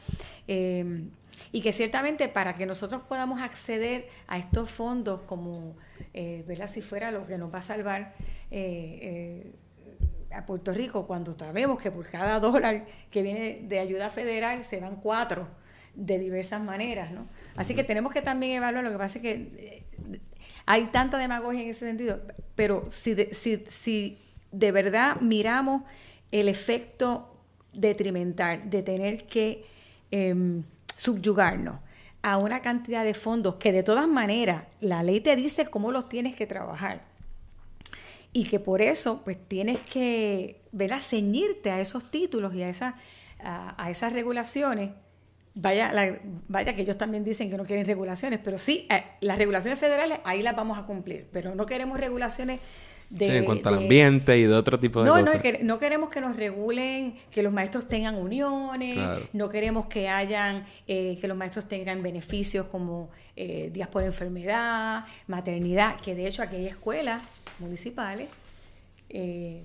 [0.48, 1.04] Eh,
[1.52, 5.76] y que ciertamente para que nosotros podamos acceder a estos fondos como,
[6.14, 6.68] eh, ¿verdad?
[6.68, 8.14] Si fuera lo que nos va a salvar
[8.50, 9.52] eh,
[10.30, 14.62] eh, a Puerto Rico, cuando sabemos que por cada dólar que viene de ayuda federal
[14.62, 15.48] se van cuatro
[15.94, 17.26] de diversas maneras, ¿no?
[17.56, 19.82] Así que tenemos que también evaluar, lo que pasa es que eh,
[20.66, 22.20] hay tanta demagogia en ese sentido,
[22.54, 24.18] pero si de, si, si
[24.52, 25.82] de verdad miramos
[26.30, 27.36] el efecto
[27.72, 29.64] detrimental de tener que
[30.10, 30.64] em,
[31.00, 31.76] subyugarnos
[32.20, 36.10] a una cantidad de fondos que de todas maneras la ley te dice cómo los
[36.10, 37.00] tienes que trabajar
[38.34, 42.68] y que por eso pues tienes que ver a ceñirte a esos títulos y a,
[42.68, 42.96] esa,
[43.42, 44.90] a, esas regulaciones.
[45.54, 45.90] Vaya,
[46.48, 50.20] vaya que ellos también dicen que no quieren regulaciones, pero sí, eh, las regulaciones federales
[50.24, 52.60] ahí las vamos a cumplir, pero no queremos regulaciones
[53.18, 55.24] en cuanto al ambiente y de otro tipo de cosas.
[55.24, 58.98] No, no queremos que nos regulen, que los maestros tengan uniones,
[59.32, 65.04] no queremos que hayan, eh, que los maestros tengan beneficios como eh, días por enfermedad,
[65.26, 67.22] maternidad, que de hecho aquí hay escuelas
[67.58, 68.28] municipales
[69.08, 69.64] eh,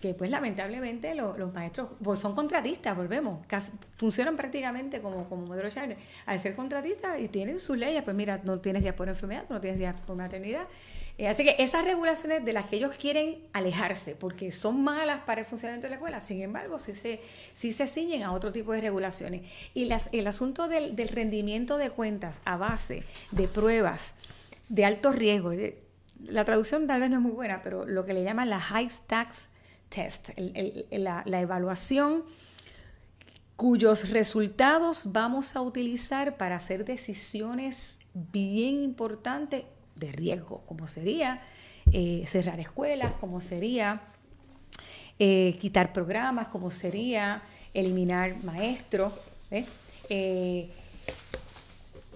[0.00, 3.46] que pues lamentablemente los maestros pues son contratistas, volvemos,
[3.96, 5.68] funcionan prácticamente como, como modelo.
[6.26, 9.60] Al ser contratistas y tienen sus leyes, pues mira, no tienes días por enfermedad, no
[9.60, 10.66] tienes días por maternidad,
[11.18, 15.40] eh, así que esas regulaciones de las que ellos quieren alejarse porque son malas para
[15.40, 17.20] el funcionamiento de la escuela, sin embargo, sí se,
[17.54, 19.42] se ciñen a otro tipo de regulaciones.
[19.72, 24.14] Y las, el asunto del, rendimiento de cuentas a base de pruebas
[24.68, 25.52] de alto riesgo,
[26.24, 28.90] la traducción tal vez no es muy buena, pero lo que le llaman la High
[28.90, 29.48] Stacks
[29.88, 30.30] Test,
[30.90, 32.24] la evaluación
[33.56, 39.64] cuyos resultados vamos a utilizar para hacer decisiones bien importantes
[39.96, 41.42] de riesgo, como sería
[41.92, 44.02] eh, cerrar escuelas, como sería
[45.18, 47.42] eh, quitar programas, como sería
[47.74, 49.12] eliminar maestros.
[49.50, 50.70] Eh,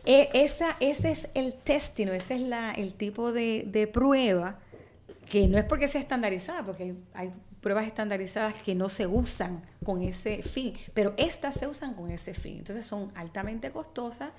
[0.05, 4.59] e, esa, ese es el testing, ese es la, el tipo de, de, prueba
[5.29, 10.03] que no es porque sea estandarizada, porque hay pruebas estandarizadas que no se usan con
[10.03, 12.59] ese fin, pero estas se usan con ese fin.
[12.59, 14.31] Entonces son altamente costosas,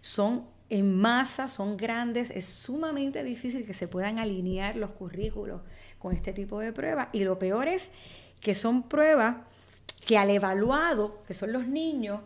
[0.00, 5.60] son en masa, son grandes, es sumamente difícil que se puedan alinear los currículos
[5.98, 7.08] con este tipo de pruebas.
[7.12, 7.90] Y lo peor es
[8.40, 9.36] que son pruebas
[10.06, 12.20] que al evaluado, que son los niños,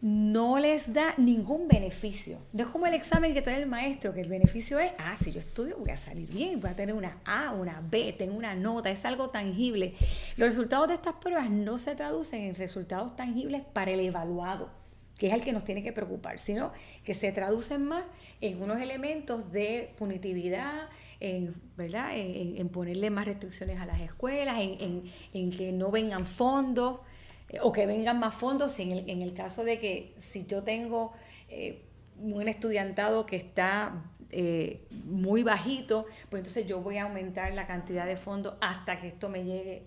[0.00, 2.38] no les da ningún beneficio.
[2.52, 5.32] No es como el examen que trae el maestro, que el beneficio es, ah, si
[5.32, 8.54] yo estudio voy a salir bien, voy a tener una A, una B, tengo una
[8.54, 9.94] nota, es algo tangible.
[10.36, 14.83] Los resultados de estas pruebas no se traducen en resultados tangibles para el evaluado
[15.18, 16.72] que es el que nos tiene que preocupar, sino
[17.04, 18.04] que se traducen más
[18.40, 20.88] en unos elementos de punitividad,
[21.20, 22.10] en, ¿verdad?
[22.14, 27.00] En, ponerle más restricciones a las escuelas, en, que no vengan fondos
[27.48, 31.12] eh, o que vengan más fondos en el, caso de que si yo tengo
[31.48, 31.82] eh,
[32.18, 38.04] un estudiantado que está eh, muy bajito, pues entonces yo voy a aumentar la cantidad
[38.06, 39.84] de fondos hasta que esto me llegue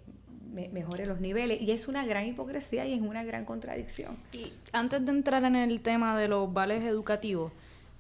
[0.48, 1.62] mejore los niveles.
[1.62, 4.18] Y es una gran hipocresía y es una gran contradicción.
[4.34, 7.52] Y antes de entrar en el tema de los vales educativos,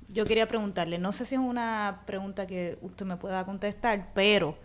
[0.09, 4.57] yo quería preguntarle, no sé si es una pregunta que usted me pueda contestar, pero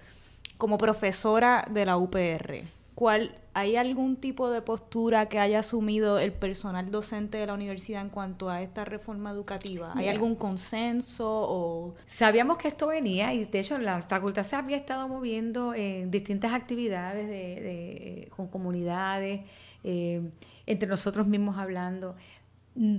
[0.57, 2.64] como profesora de la UPR,
[2.95, 8.00] ¿cuál ¿Hay algún tipo de postura que haya asumido el personal docente de la universidad
[8.00, 9.92] en cuanto a esta reforma educativa?
[9.94, 11.94] ¿Hay algún consenso o...?
[12.06, 16.52] Sabíamos que esto venía y de hecho la facultad se había estado moviendo en distintas
[16.52, 19.42] actividades de, con comunidades,
[19.84, 20.22] eh,
[20.64, 22.16] entre nosotros mismos hablando,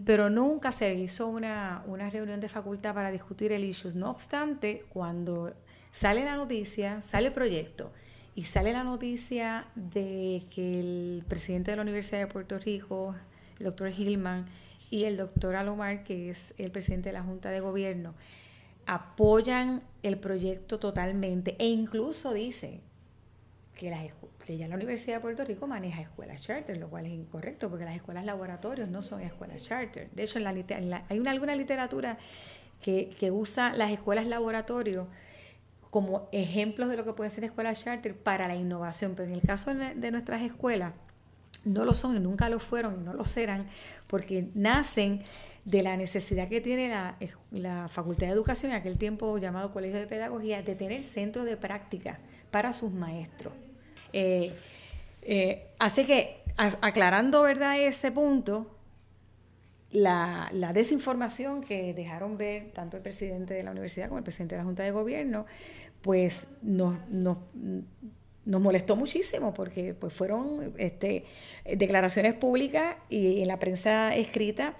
[0.06, 3.92] pero nunca se hizo una, una reunión de facultad para discutir el issue.
[3.96, 5.54] No obstante, cuando
[5.92, 7.92] sale la noticia, sale el proyecto,
[8.36, 13.16] y sale la noticia de que el presidente de la Universidad de Puerto Rico,
[13.60, 14.48] el doctor Hillman,
[14.90, 18.14] y el doctor Alomar, que es el presidente de la Junta de Gobierno,
[18.86, 22.82] apoyan el proyecto totalmente e incluso dice
[23.76, 24.12] que,
[24.46, 27.86] que ya la Universidad de Puerto Rico maneja escuelas charter, lo cual es incorrecto porque
[27.86, 30.10] las escuelas laboratorios no son escuelas charter.
[30.12, 32.18] De hecho, en la, hay una, alguna literatura
[32.82, 35.08] que, que usa las escuelas laboratorios
[35.94, 39.14] como ejemplos de lo que puede ser escuela charter para la innovación.
[39.16, 40.92] Pero en el caso de nuestras escuelas,
[41.66, 43.68] no lo son y nunca lo fueron y no lo serán,
[44.08, 45.22] porque nacen
[45.66, 47.16] de la necesidad que tiene la,
[47.52, 51.58] la Facultad de Educación, en aquel tiempo llamado Colegio de Pedagogía, de tener centros de
[51.58, 52.18] práctica
[52.50, 53.54] para sus maestros.
[54.14, 54.52] Eh,
[55.22, 57.80] eh, así que, aclarando ¿verdad?
[57.80, 58.73] ese punto,
[59.94, 64.62] la, desinformación que dejaron ver tanto el presidente de la universidad como el presidente de
[64.62, 65.46] la Junta de Gobierno,
[66.02, 67.38] pues nos, nos,
[68.46, 71.26] molestó muchísimo porque pues fueron este,
[71.64, 74.74] declaraciones públicas y en la prensa escrita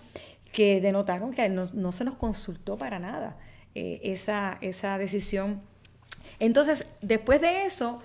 [0.52, 3.38] que denotaron que no, se nos consultó para nada
[3.76, 5.62] eh, esa, esa decisión.
[6.40, 8.02] Entonces, después de eso,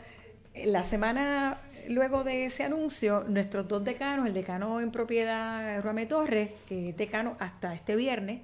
[0.66, 6.50] la semana luego de ese anuncio, nuestros dos decanos, el decano en propiedad Ruame Torres,
[6.66, 8.40] que es decano hasta este viernes,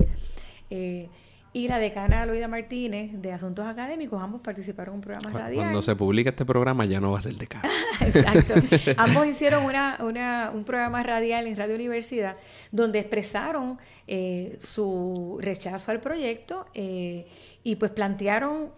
[0.70, 1.08] eh,
[1.52, 5.66] y la decana Loida Martínez de Asuntos Académicos, ambos participaron en un programa radial.
[5.66, 7.68] Cuando se publique este programa ya no va a ser decano.
[8.00, 8.54] Exacto.
[8.96, 12.36] ambos hicieron una, una, un programa radial en Radio Universidad
[12.72, 13.78] donde expresaron
[14.08, 17.28] eh, su rechazo al proyecto eh,
[17.62, 18.72] y pues plantearon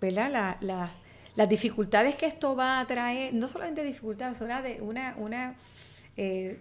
[0.00, 0.30] ¿verdad?
[0.30, 0.90] La, la
[1.38, 5.54] las dificultades que esto va a traer, no solamente dificultades, una, una, una,
[6.16, 6.58] eh,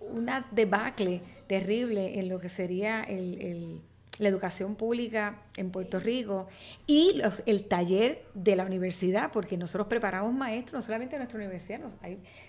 [0.00, 3.82] una debacle terrible en lo que sería el,
[4.18, 6.48] la educación pública en Puerto Rico
[6.86, 11.82] y el taller de la universidad, porque nosotros preparamos maestros, no solamente en nuestra universidad,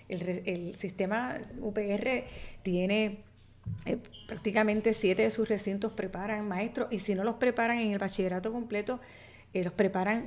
[0.08, 2.24] el, sistema UPR
[2.62, 3.18] tiene
[3.84, 7.98] eh, prácticamente siete de sus recintos preparan maestros y si no los preparan en el
[7.98, 8.98] bachillerato completo,
[9.52, 10.26] eh, los preparan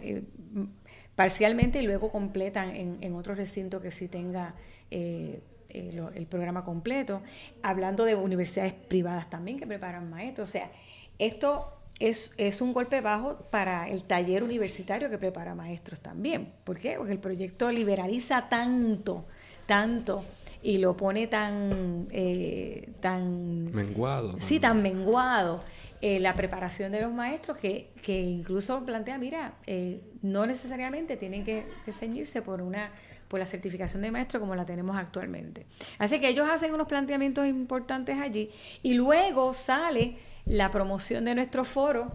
[1.18, 4.54] parcialmente y luego completan en, en otro recinto que sí tenga
[4.92, 7.24] eh, eh, el programa completo.
[7.64, 10.48] Hablando de universidades privadas también que preparan maestros.
[10.48, 10.70] O sea,
[11.18, 16.54] esto es, es, un golpe bajo para el taller universitario que prepara maestros también.
[16.64, 16.94] ¿Por qué?
[16.98, 19.26] Porque el proyecto liberaliza tanto,
[19.66, 20.24] tanto
[20.62, 22.08] y lo pone tan...
[22.12, 24.36] Eh, tan menguado.
[24.40, 25.64] Sí, tan menguado
[26.02, 31.44] eh, la preparación de los maestros, que, que incluso plantea, mira, eh, no necesariamente tienen
[31.44, 32.92] que, ceñirse por una
[33.28, 35.66] por la certificación de maestro como la tenemos actualmente.
[35.98, 38.50] Así que ellos hacen unos planteamientos importantes allí
[38.84, 42.14] y luego sale la promoción de nuestro foro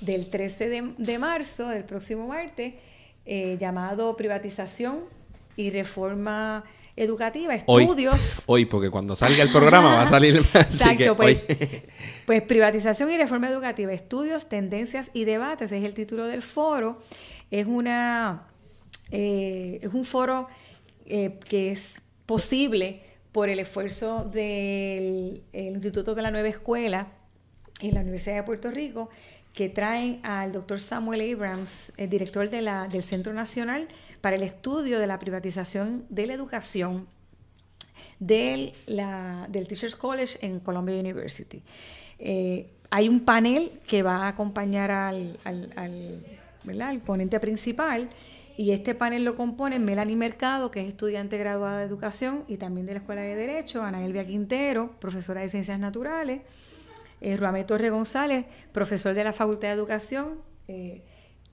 [0.00, 2.74] del 13 de, marzo, del próximo martes,
[3.26, 5.00] eh, llamado Privatización
[5.54, 6.64] y Reforma
[6.96, 8.44] educativa, estudios.
[8.46, 10.36] Hoy, porque cuando salga el programa va a salir.
[10.54, 11.44] Exacto, pues,
[12.26, 17.00] pues privatización y reforma educativa, estudios, tendencias y debates, es el título del foro.
[17.50, 18.48] Es una
[19.10, 20.48] eh, es un foro
[21.06, 23.02] eh, que es posible
[23.32, 27.08] por el esfuerzo del Instituto de la Nueva Escuela
[27.80, 29.10] en la Universidad de Puerto Rico,
[29.52, 33.88] que traen al doctor Samuel Abrams, el director de la, del Centro Nacional
[34.24, 37.06] para el estudio de la privatización de la educación
[38.18, 41.62] del, Teachers College en Columbia University.
[42.18, 48.08] Eh, hay un panel que va a acompañar al, al, ponente principal
[48.56, 52.86] y este panel lo componen Melanie Mercado, que es estudiante graduada de educación y también
[52.86, 56.40] de la Escuela de Derecho, Ana Elvia Quintero, profesora de Ciencias Naturales,
[57.20, 61.02] eh, Ruamé Torre González, profesor de la Facultad de Educación, eh,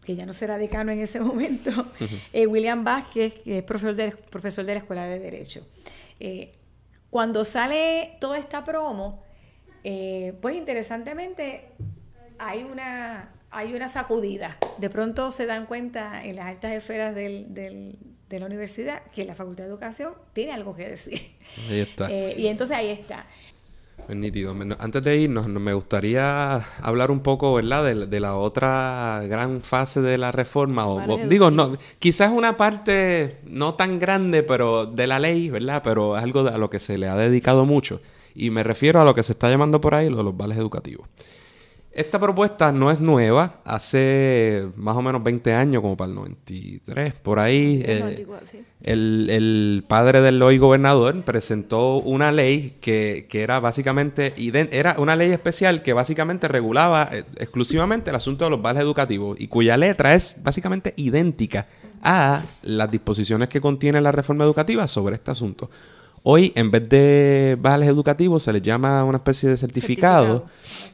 [0.04, 1.72] que ya no será decano en ese momento,
[2.34, 5.68] eh, William Vázquez, que es profesor de, profesor de la Escuela de Derecho.
[6.20, 6.56] Eh,
[7.10, 9.24] cuando sale toda esta promo,
[9.84, 11.70] eh, pues interesantemente
[12.40, 14.58] hay una, hay una sacudida.
[14.78, 19.36] De pronto se dan cuenta en las altas esferas del, de la universidad que la
[19.36, 21.36] Facultad de Educación tiene algo que decir.
[21.70, 22.10] Ahí está.
[22.12, 23.26] y entonces ahí está.
[24.10, 24.54] Nítido.
[24.80, 30.18] Antes de irnos, me gustaría hablar un poco, ¿verdad?, de, la otra gran fase de
[30.18, 30.88] la reforma.
[30.88, 35.82] O, digo, no, quizás una parte no tan grande, pero de la ley, ¿verdad?
[35.84, 38.02] Pero es algo a lo que se le ha dedicado mucho.
[38.36, 40.58] Y me refiero a lo que se está llamando por ahí lo de los vales
[40.58, 41.08] educativos.
[41.94, 47.16] Esta propuesta no es nueva, hace más o menos 20 años, como para el 93,
[47.16, 47.84] por ahí.
[47.86, 48.26] Eh,
[48.82, 54.34] el, padre del hoy gobernador presentó una ley que, era básicamente,
[54.72, 59.38] era una ley especial que básicamente regulaba eh, exclusivamente el asunto de los vales educativos
[59.38, 61.68] y cuya letra es básicamente idéntica
[62.02, 65.70] a las disposiciones que contiene la reforma educativa sobre este asunto.
[66.24, 70.46] Hoy, en vez de vales educativos, se les llama una especie de certificado,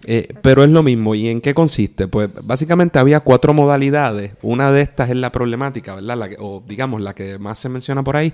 [0.05, 1.15] eh, pero es lo mismo.
[1.15, 2.07] ¿Y en qué consiste?
[2.07, 4.34] Pues básicamente había cuatro modalidades.
[4.41, 6.17] Una de estas es la problemática, ¿verdad?
[6.17, 8.34] La o digamos, la que más se menciona por ahí,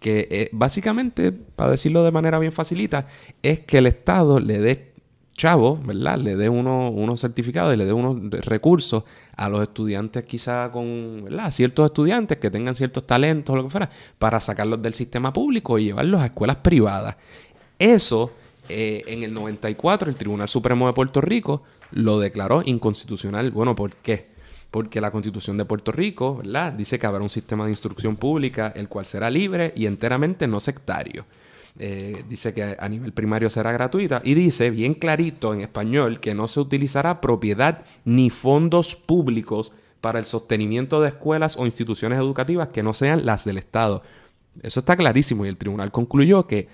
[0.00, 3.06] que eh, básicamente, para decirlo de manera bien facilita,
[3.42, 4.92] es que el Estado le dé
[5.34, 6.18] chavo, ¿verdad?
[6.18, 9.04] Le dé unos certificados y le dé unos recursos
[9.36, 13.90] a los estudiantes quizá con, ciertos estudiantes que tengan ciertos talentos o lo que fuera,
[14.18, 17.16] para sacarlos del sistema público y llevarlos a escuelas privadas.
[17.78, 18.32] Eso
[18.68, 23.50] Eh, en el 94 el Tribunal Supremo de Puerto Rico lo declaró inconstitucional.
[23.50, 24.28] Bueno, ¿por qué?
[24.70, 26.40] Porque la Constitución de Puerto Rico.
[26.76, 30.60] Dice que habrá un sistema de instrucción pública el cual será libre y enteramente no
[30.60, 31.26] sectario.
[31.78, 36.34] Eh, dice que a nivel primario será gratuita y dice bien clarito en español que
[36.34, 42.68] no se utilizará propiedad ni fondos públicos para el sostenimiento de escuelas o instituciones educativas
[42.68, 44.02] que no sean las del Estado.
[44.62, 46.68] Eso está clarísimo y el tribunal concluyó que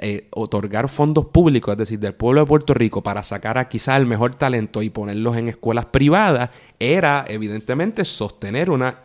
[0.00, 3.96] eh, otorgar fondos públicos, es decir, del pueblo de Puerto Rico, para sacar a quizá
[3.96, 9.02] el mejor talento y ponerlos en escuelas privadas, era evidentemente sostener una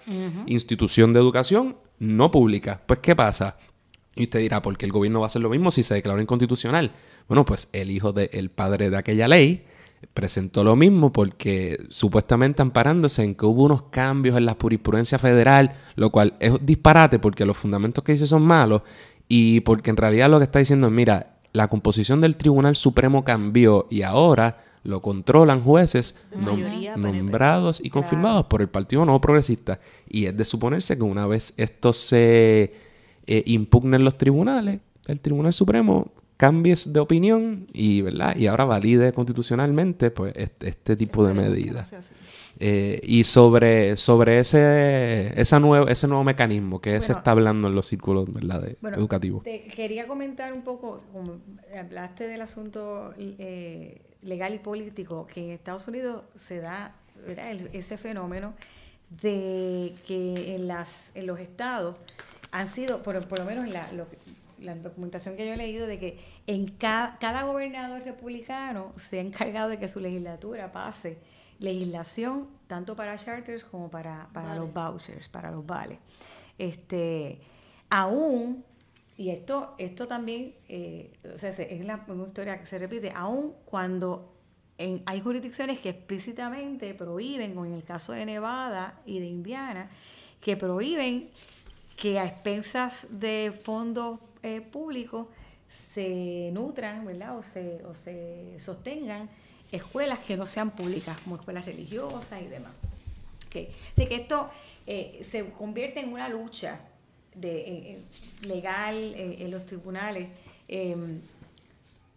[0.48, 2.82] institución de educación no pública.
[2.88, 3.58] Pues, ¿qué pasa?
[4.16, 6.22] Y usted dirá, ¿por qué el gobierno va a hacer lo mismo si se declaró
[6.22, 6.92] inconstitucional?
[7.28, 9.66] Bueno, pues el hijo del padre de aquella ley
[10.14, 15.76] presentó lo mismo porque supuestamente amparándose en que hubo unos cambios en la jurisprudencia federal,
[15.96, 18.82] lo cual es disparate porque los fundamentos que dice son malos
[19.28, 23.24] y porque en realidad lo que está diciendo es, mira, la composición del Tribunal Supremo
[23.24, 29.80] cambió y ahora lo controlan jueces nombrados y confirmados por el Partido Nuevo Progresista.
[30.10, 32.74] Y es de suponerse que una vez esto se
[33.28, 38.36] eh, impugnen los tribunales, el Tribunal Supremo cambies de opinión y, ¿verdad?
[38.36, 42.12] y ahora valide constitucionalmente pues este, este tipo de medidas.
[42.60, 47.76] Eh, y sobre, sobre ese, esa nuevo, ese nuevo mecanismo que se está hablando en
[47.76, 48.68] los círculos ¿verdad?
[48.94, 49.44] educativos.
[49.44, 51.38] Te quería comentar un poco, como
[51.78, 56.96] hablaste del asunto eh, legal y político, que en Estados Unidos se da
[57.72, 58.54] ese fenómeno
[59.22, 61.96] de que en, las, en los estados
[62.54, 63.88] han sido, por, por lo menos en la,
[64.60, 69.22] la documentación que yo he leído, de que en cada, cada gobernador republicano se ha
[69.22, 71.18] encargado de que su legislatura pase
[71.60, 75.98] legislación tanto para charters como para, para los vouchers, para los vales.
[76.60, 77.40] Este,
[77.90, 78.64] aún,
[79.18, 83.56] y esto, esto también, eh, o sea, es la, una historia que se repite, aún
[83.66, 84.32] cuando
[84.78, 89.90] hay jurisdicciones que explícitamente prohíben, como en el caso de Nevada y de Indiana,
[90.40, 91.32] que prohíben
[91.96, 95.28] que a expensas de fondos eh, públicos
[95.70, 97.38] se nutran, ¿verdad?
[97.38, 99.30] O se, o se sostengan
[99.72, 102.74] escuelas que no sean públicas, como escuelas religiosas y demás.
[103.46, 104.50] Así que esto
[104.88, 106.80] eh, se convierte en una lucha
[107.36, 108.02] de,
[108.42, 110.30] legal en los tribunales
[110.68, 111.22] em,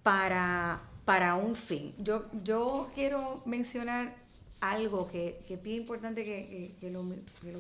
[0.03, 1.95] para, para un fin.
[1.99, 4.15] Yo, yo quiero mencionar
[4.61, 7.05] algo que, que es bien importante que, lo,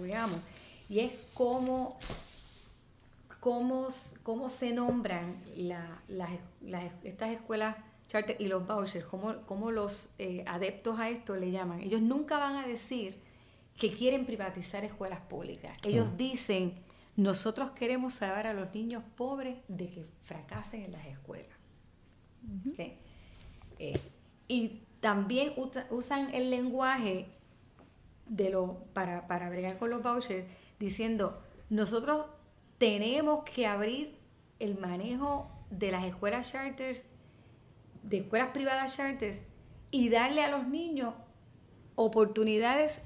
[0.00, 0.40] veamos,
[0.88, 1.98] y es cómo,
[3.40, 3.88] cómo,
[4.22, 5.42] cómo se nombran
[7.04, 7.76] estas escuelas
[8.08, 11.80] charter y los vouchers, cómo, los eh, adeptos a esto le llaman.
[11.80, 13.16] Ellos nunca van a decir
[13.76, 15.76] que quieren privatizar escuelas públicas.
[15.82, 16.74] Ellos dicen,
[17.16, 21.56] nosotros queremos salvar a los niños pobres de que fracasen en las escuelas.
[23.78, 23.98] Eh,
[24.48, 25.52] y también
[25.90, 27.26] usan el lenguaje
[28.28, 30.46] de lo, para, para bregar con los vouchers
[30.78, 32.26] diciendo, nosotros
[32.78, 34.18] tenemos que abrir
[34.58, 37.06] el manejo de las escuelas charters
[38.06, 39.42] de escuelas privadas charters
[39.90, 41.14] y darle a los niños
[41.94, 43.02] oportunidades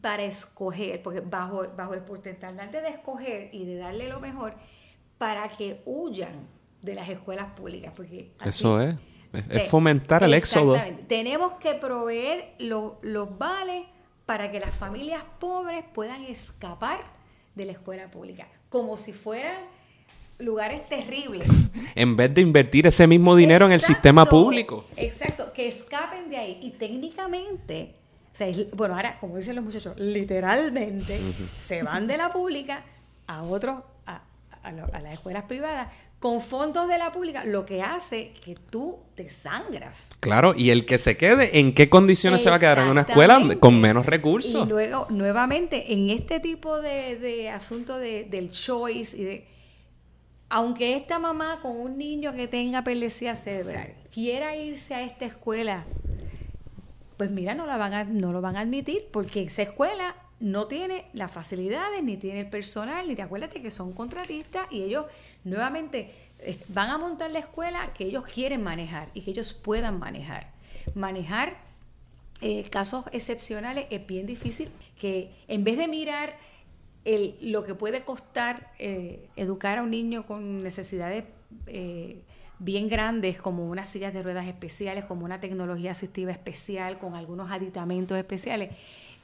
[0.00, 4.54] para escoger, porque bajo, bajo el porcentaje de escoger y de darle lo mejor,
[5.18, 6.48] para que huyan
[6.82, 7.92] de las escuelas públicas.
[7.96, 8.96] Porque Eso es,
[9.32, 10.76] es fomentar el éxodo.
[11.06, 13.86] Tenemos que proveer los vales
[14.26, 16.98] para que las familias pobres puedan escapar
[17.54, 19.56] de la escuela pública, como si fueran
[20.38, 21.48] lugares terribles.
[21.94, 24.84] En vez de invertir ese mismo dinero en el sistema público.
[24.96, 26.58] Exacto, que escapen de ahí.
[26.62, 27.94] Y técnicamente,
[28.74, 31.18] bueno, ahora, como dicen los muchachos, literalmente
[31.56, 32.84] se van de la pública
[33.26, 33.82] a otros,
[34.66, 35.88] a, las escuelas privadas,
[36.18, 40.10] con fondos de la pública, lo que hace que tú te sangras.
[40.20, 43.02] Claro, y el que se quede, ¿en qué condiciones se va a quedar en una
[43.02, 44.66] escuela con menos recursos?
[44.66, 49.56] Y luego, nuevamente, en este tipo de, de asunto de, del choice y de
[50.48, 55.84] aunque esta mamá con un niño que tenga epilepsia cerebral quiera irse a esta escuela,
[57.16, 60.66] pues mira, no, la van a, no lo van a admitir porque esa escuela no
[60.66, 65.06] tiene las facilidades, ni tiene el personal, ni te acuérdate que son contratistas y ellos
[65.44, 66.12] nuevamente
[66.68, 70.50] van a montar la escuela que ellos quieren manejar y que ellos puedan manejar.
[70.94, 71.56] Manejar
[72.42, 74.70] eh, casos excepcionales es bien difícil,
[75.00, 76.36] que en vez de mirar
[77.40, 81.24] lo que puede costar eh, educar a un niño con necesidades
[81.66, 82.20] eh,
[82.58, 87.50] bien grandes, como unas sillas de ruedas especiales, como una tecnología asistiva especial, con algunos
[87.50, 88.70] aditamentos especiales.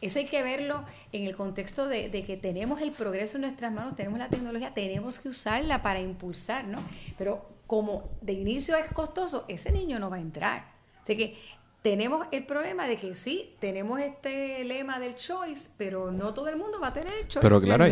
[0.02, 3.94] Eso hay que verlo en el contexto de, que tenemos el progreso en nuestras manos,
[3.94, 6.82] tenemos la tecnología, tenemos que usarla para impulsar, ¿no?
[7.16, 10.72] Pero como de inicio es costoso, ese niño no va a entrar.
[11.02, 11.36] Así que
[11.82, 16.56] tenemos el problema de que sí, tenemos este lema del choice, pero no todo el
[16.56, 17.40] mundo va a tener el choice.
[17.40, 17.86] Pero claro,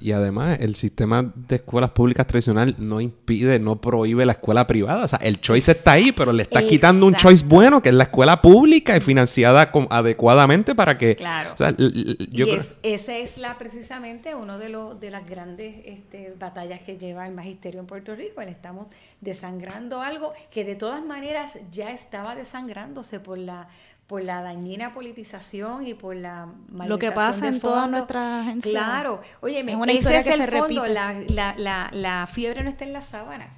[0.00, 5.04] y, además el sistema de escuelas públicas tradicional no impide, no prohíbe la escuela privada.
[5.04, 7.94] O sea, el choice está ahí, pero le está quitando un choice bueno, que es
[7.94, 11.16] la escuela pública y financiada adecuadamente para que...
[11.16, 11.54] Claro.
[11.78, 12.42] y
[12.82, 17.34] esa es la precisamente uno de, los de las grandes este, batallas que lleva el
[17.34, 18.40] magisterio en Puerto Rico.
[18.40, 18.86] Estamos
[19.20, 23.68] desangrando algo que de todas maneras ya estaba desangrándose por la
[24.06, 28.72] por la dañina politización y por la lo que pasa en todas nuestras agencias.
[28.72, 32.92] Claro, oye, es una historia que se fondo, la, la, la, fiebre no está en
[32.92, 33.52] la sábana.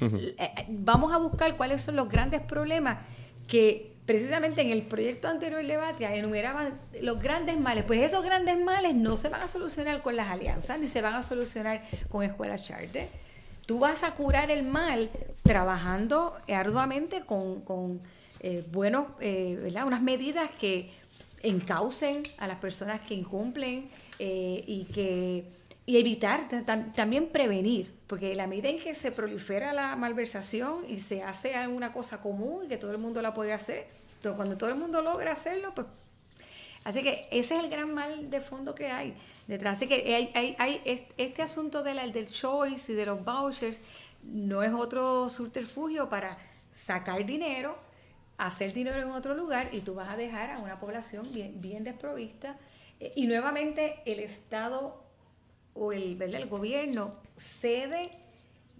[0.00, 2.98] Eh, eh, vamos a buscar cuáles son los grandes problemas
[3.46, 7.84] que precisamente en el proyecto anterior de Batia enumeraban los grandes males.
[7.84, 11.14] Pues esos grandes males no se van a solucionar con las alianzas, ni se van
[11.14, 13.08] a solucionar con escuelas charter.
[13.72, 15.08] Tú vas a curar el mal
[15.42, 18.02] trabajando arduamente con
[18.40, 19.86] eh, buenos, eh, ¿verdad?
[19.86, 20.90] unas medidas que
[21.42, 25.46] encaucen a las personas que incumplen eh, y que
[25.86, 26.48] y evitar,
[26.94, 31.94] también prevenir, porque la medida en que se prolifera la malversación y se hace una
[31.94, 33.86] cosa común y que todo el mundo la puede hacer,
[34.36, 35.86] cuando todo el mundo logra hacerlo, pues...
[36.84, 39.14] Así que ese es el gran mal de fondo que hay
[39.46, 39.76] detrás.
[39.76, 43.80] Así que hay, hay, hay este asunto de del choice y de los vouchers
[44.22, 46.38] no es otro subterfugio para
[46.72, 47.76] sacar dinero
[48.38, 51.84] hacer dinero en otro lugar y tú vas a dejar a una población bien, bien
[51.84, 52.58] desprovista.
[53.00, 55.02] Eh, y nuevamente el Estado
[55.74, 58.10] o el, el gobierno cede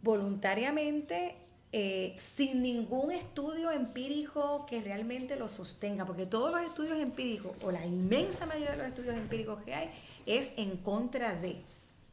[0.02, 1.36] voluntariamente
[1.74, 7.70] eh, sin ningún estudio empírico que realmente lo sostenga, porque todos los estudios empíricos, o
[7.70, 9.90] la inmensa mayoría de los estudios empíricos que hay,
[10.26, 11.62] es en contra de,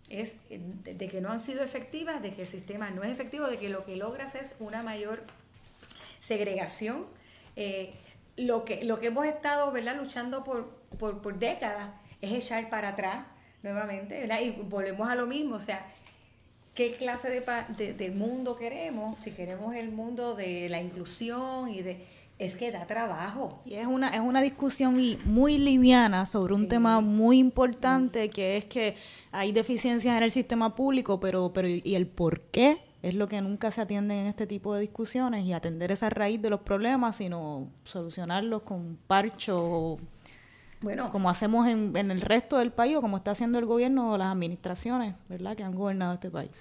[0.10, 3.58] es de, que no han sido efectivas, de que el sistema no es efectivo, de
[3.58, 5.24] que lo que logras es una mayor
[6.20, 7.08] segregación
[7.56, 7.90] eh,
[8.38, 9.98] lo, que, lo que hemos estado ¿verdad?
[9.98, 11.92] luchando por, por, décadas
[12.22, 13.26] es echar para atrás
[13.64, 14.40] nuevamente, ¿verdad?
[14.40, 15.86] Y volvemos a lo mismo, o sea,
[16.74, 19.20] ¿qué clase de, de, mundo queremos?
[19.20, 22.08] Si queremos el mundo de la inclusión y de...
[22.40, 23.62] Es que da trabajo.
[23.66, 28.66] Y es una, es una discusión muy liviana sobre un tema muy importante, que es
[28.66, 28.96] que
[29.32, 32.82] hay deficiencias en el sistema público, pero, pero ¿y el por qué?
[33.02, 36.42] es lo que nunca se atiende en este tipo de discusiones y atender esa raíz
[36.42, 39.98] de los problemas, sino solucionarlos con parcho,
[40.82, 44.12] bueno, como hacemos en, en el resto del país o como está haciendo el gobierno
[44.12, 46.52] o las administraciones, ¿verdad?, que han gobernado este país.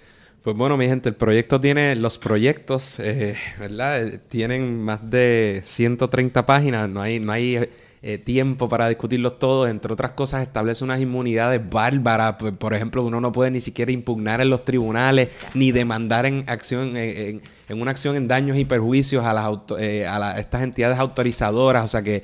[0.43, 4.01] Pues bueno, mi gente, el proyecto tiene, los proyectos, eh, ¿verdad?
[4.01, 7.69] Eh, tienen más de 130 páginas, no hay, no hay
[8.01, 9.69] eh, tiempo para discutirlos todos.
[9.69, 12.35] Entre otras cosas, establece unas inmunidades bárbaras.
[12.35, 16.95] Por ejemplo, uno no puede ni siquiera impugnar en los tribunales ni demandar en acción
[16.95, 21.83] en, una acción en daños y perjuicios a las eh, a estas entidades autorizadoras.
[21.83, 22.23] O sea que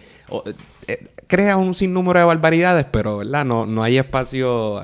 [0.87, 3.43] eh, crea un sinnúmero de barbaridades, pero ¿verdad?
[3.43, 4.81] No, no hay espacio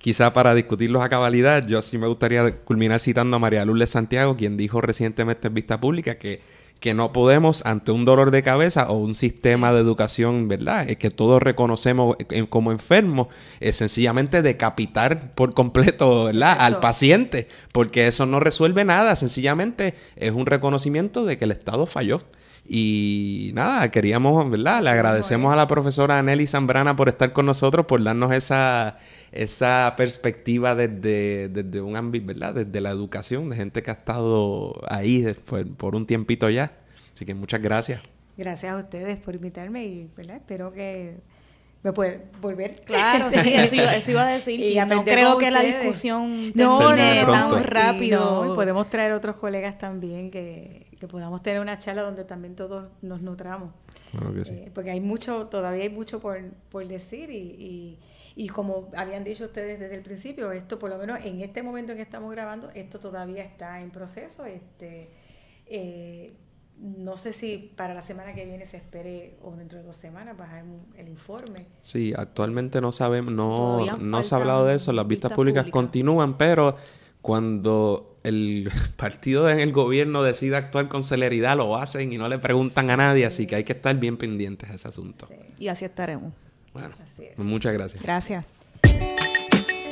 [0.00, 1.66] quizá para discutirlos a cabalidad.
[1.66, 5.80] Yo sí me gustaría culminar citando a María Lourdes Santiago, quien dijo recientemente en vista
[5.80, 6.40] pública que
[6.80, 10.88] que no podemos ante un dolor de cabeza o un sistema de educación, ¿verdad?
[10.88, 12.16] Es que todos reconocemos
[12.48, 13.28] como enfermos,
[13.60, 16.56] es sencillamente decapitar por completo, ¿verdad?
[16.58, 21.86] Al paciente, porque eso no resuelve nada, sencillamente es un reconocimiento de que el Estado
[21.86, 22.22] falló.
[22.66, 24.82] Y nada, queríamos, ¿verdad?
[24.82, 28.96] Le agradecemos a la profesora Nelly Zambrana por estar con nosotros, por darnos esa
[29.32, 32.54] esa perspectiva desde, desde un ámbito, ¿verdad?
[32.54, 35.34] Desde la educación, de gente que ha estado ahí
[35.76, 36.72] por un tiempito ya.
[37.14, 38.00] Así que muchas gracias.
[38.36, 40.36] Gracias a ustedes por invitarme y ¿verdad?
[40.36, 41.16] espero que
[41.82, 42.80] me puede volver.
[42.84, 44.60] Claro, sí, eso iba, a decir.
[44.60, 48.54] Y no creo que la discusión termine tan rápido.
[48.54, 53.22] podemos traer otros colegas también que, que, podamos tener una charla donde también todos nos
[53.22, 53.70] nutramos.
[54.50, 57.98] Eh, porque hay mucho, todavía hay mucho por, por decir y y
[58.48, 61.98] como habían dicho ustedes desde el principio, esto por lo menos en este momento en
[61.98, 64.44] que estamos grabando, esto todavía está en proceso.
[64.44, 65.10] Este,
[65.66, 66.32] eh,
[66.80, 70.36] no sé si para la semana que viene se espere o dentro de dos semanas
[70.36, 70.64] bajar
[70.96, 71.66] el informe.
[71.82, 76.38] Sí, actualmente no sabemos, no, no se ha hablado de eso, las vistas, públicas, continúan,
[76.38, 76.76] pero
[77.20, 82.38] cuando el partido en el gobierno decide actuar con celeridad, lo hacen y no le
[82.38, 85.28] preguntan a nadie, así que hay que estar bien pendientes de ese asunto.
[85.58, 86.32] Y así estaremos.
[86.72, 86.90] Bueno,
[87.36, 88.02] muchas gracias.
[88.02, 88.52] Gracias.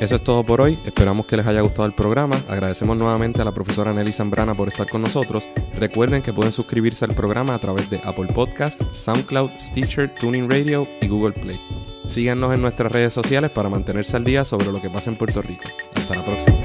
[0.00, 0.78] Eso es todo por hoy.
[0.84, 2.40] Esperamos que les haya gustado el programa.
[2.48, 5.48] Agradecemos nuevamente a la profesora Nelly Zambrana por estar con nosotros.
[5.74, 10.86] Recuerden que pueden suscribirse al programa a través de Apple Podcast, SoundCloud, Stitcher, Tuning Radio
[11.00, 11.60] y Google Play.
[12.06, 15.42] Síganos en nuestras redes sociales para mantenerse al día sobre lo que pasa en Puerto
[15.42, 15.64] Rico.
[15.96, 16.57] Hasta la próxima.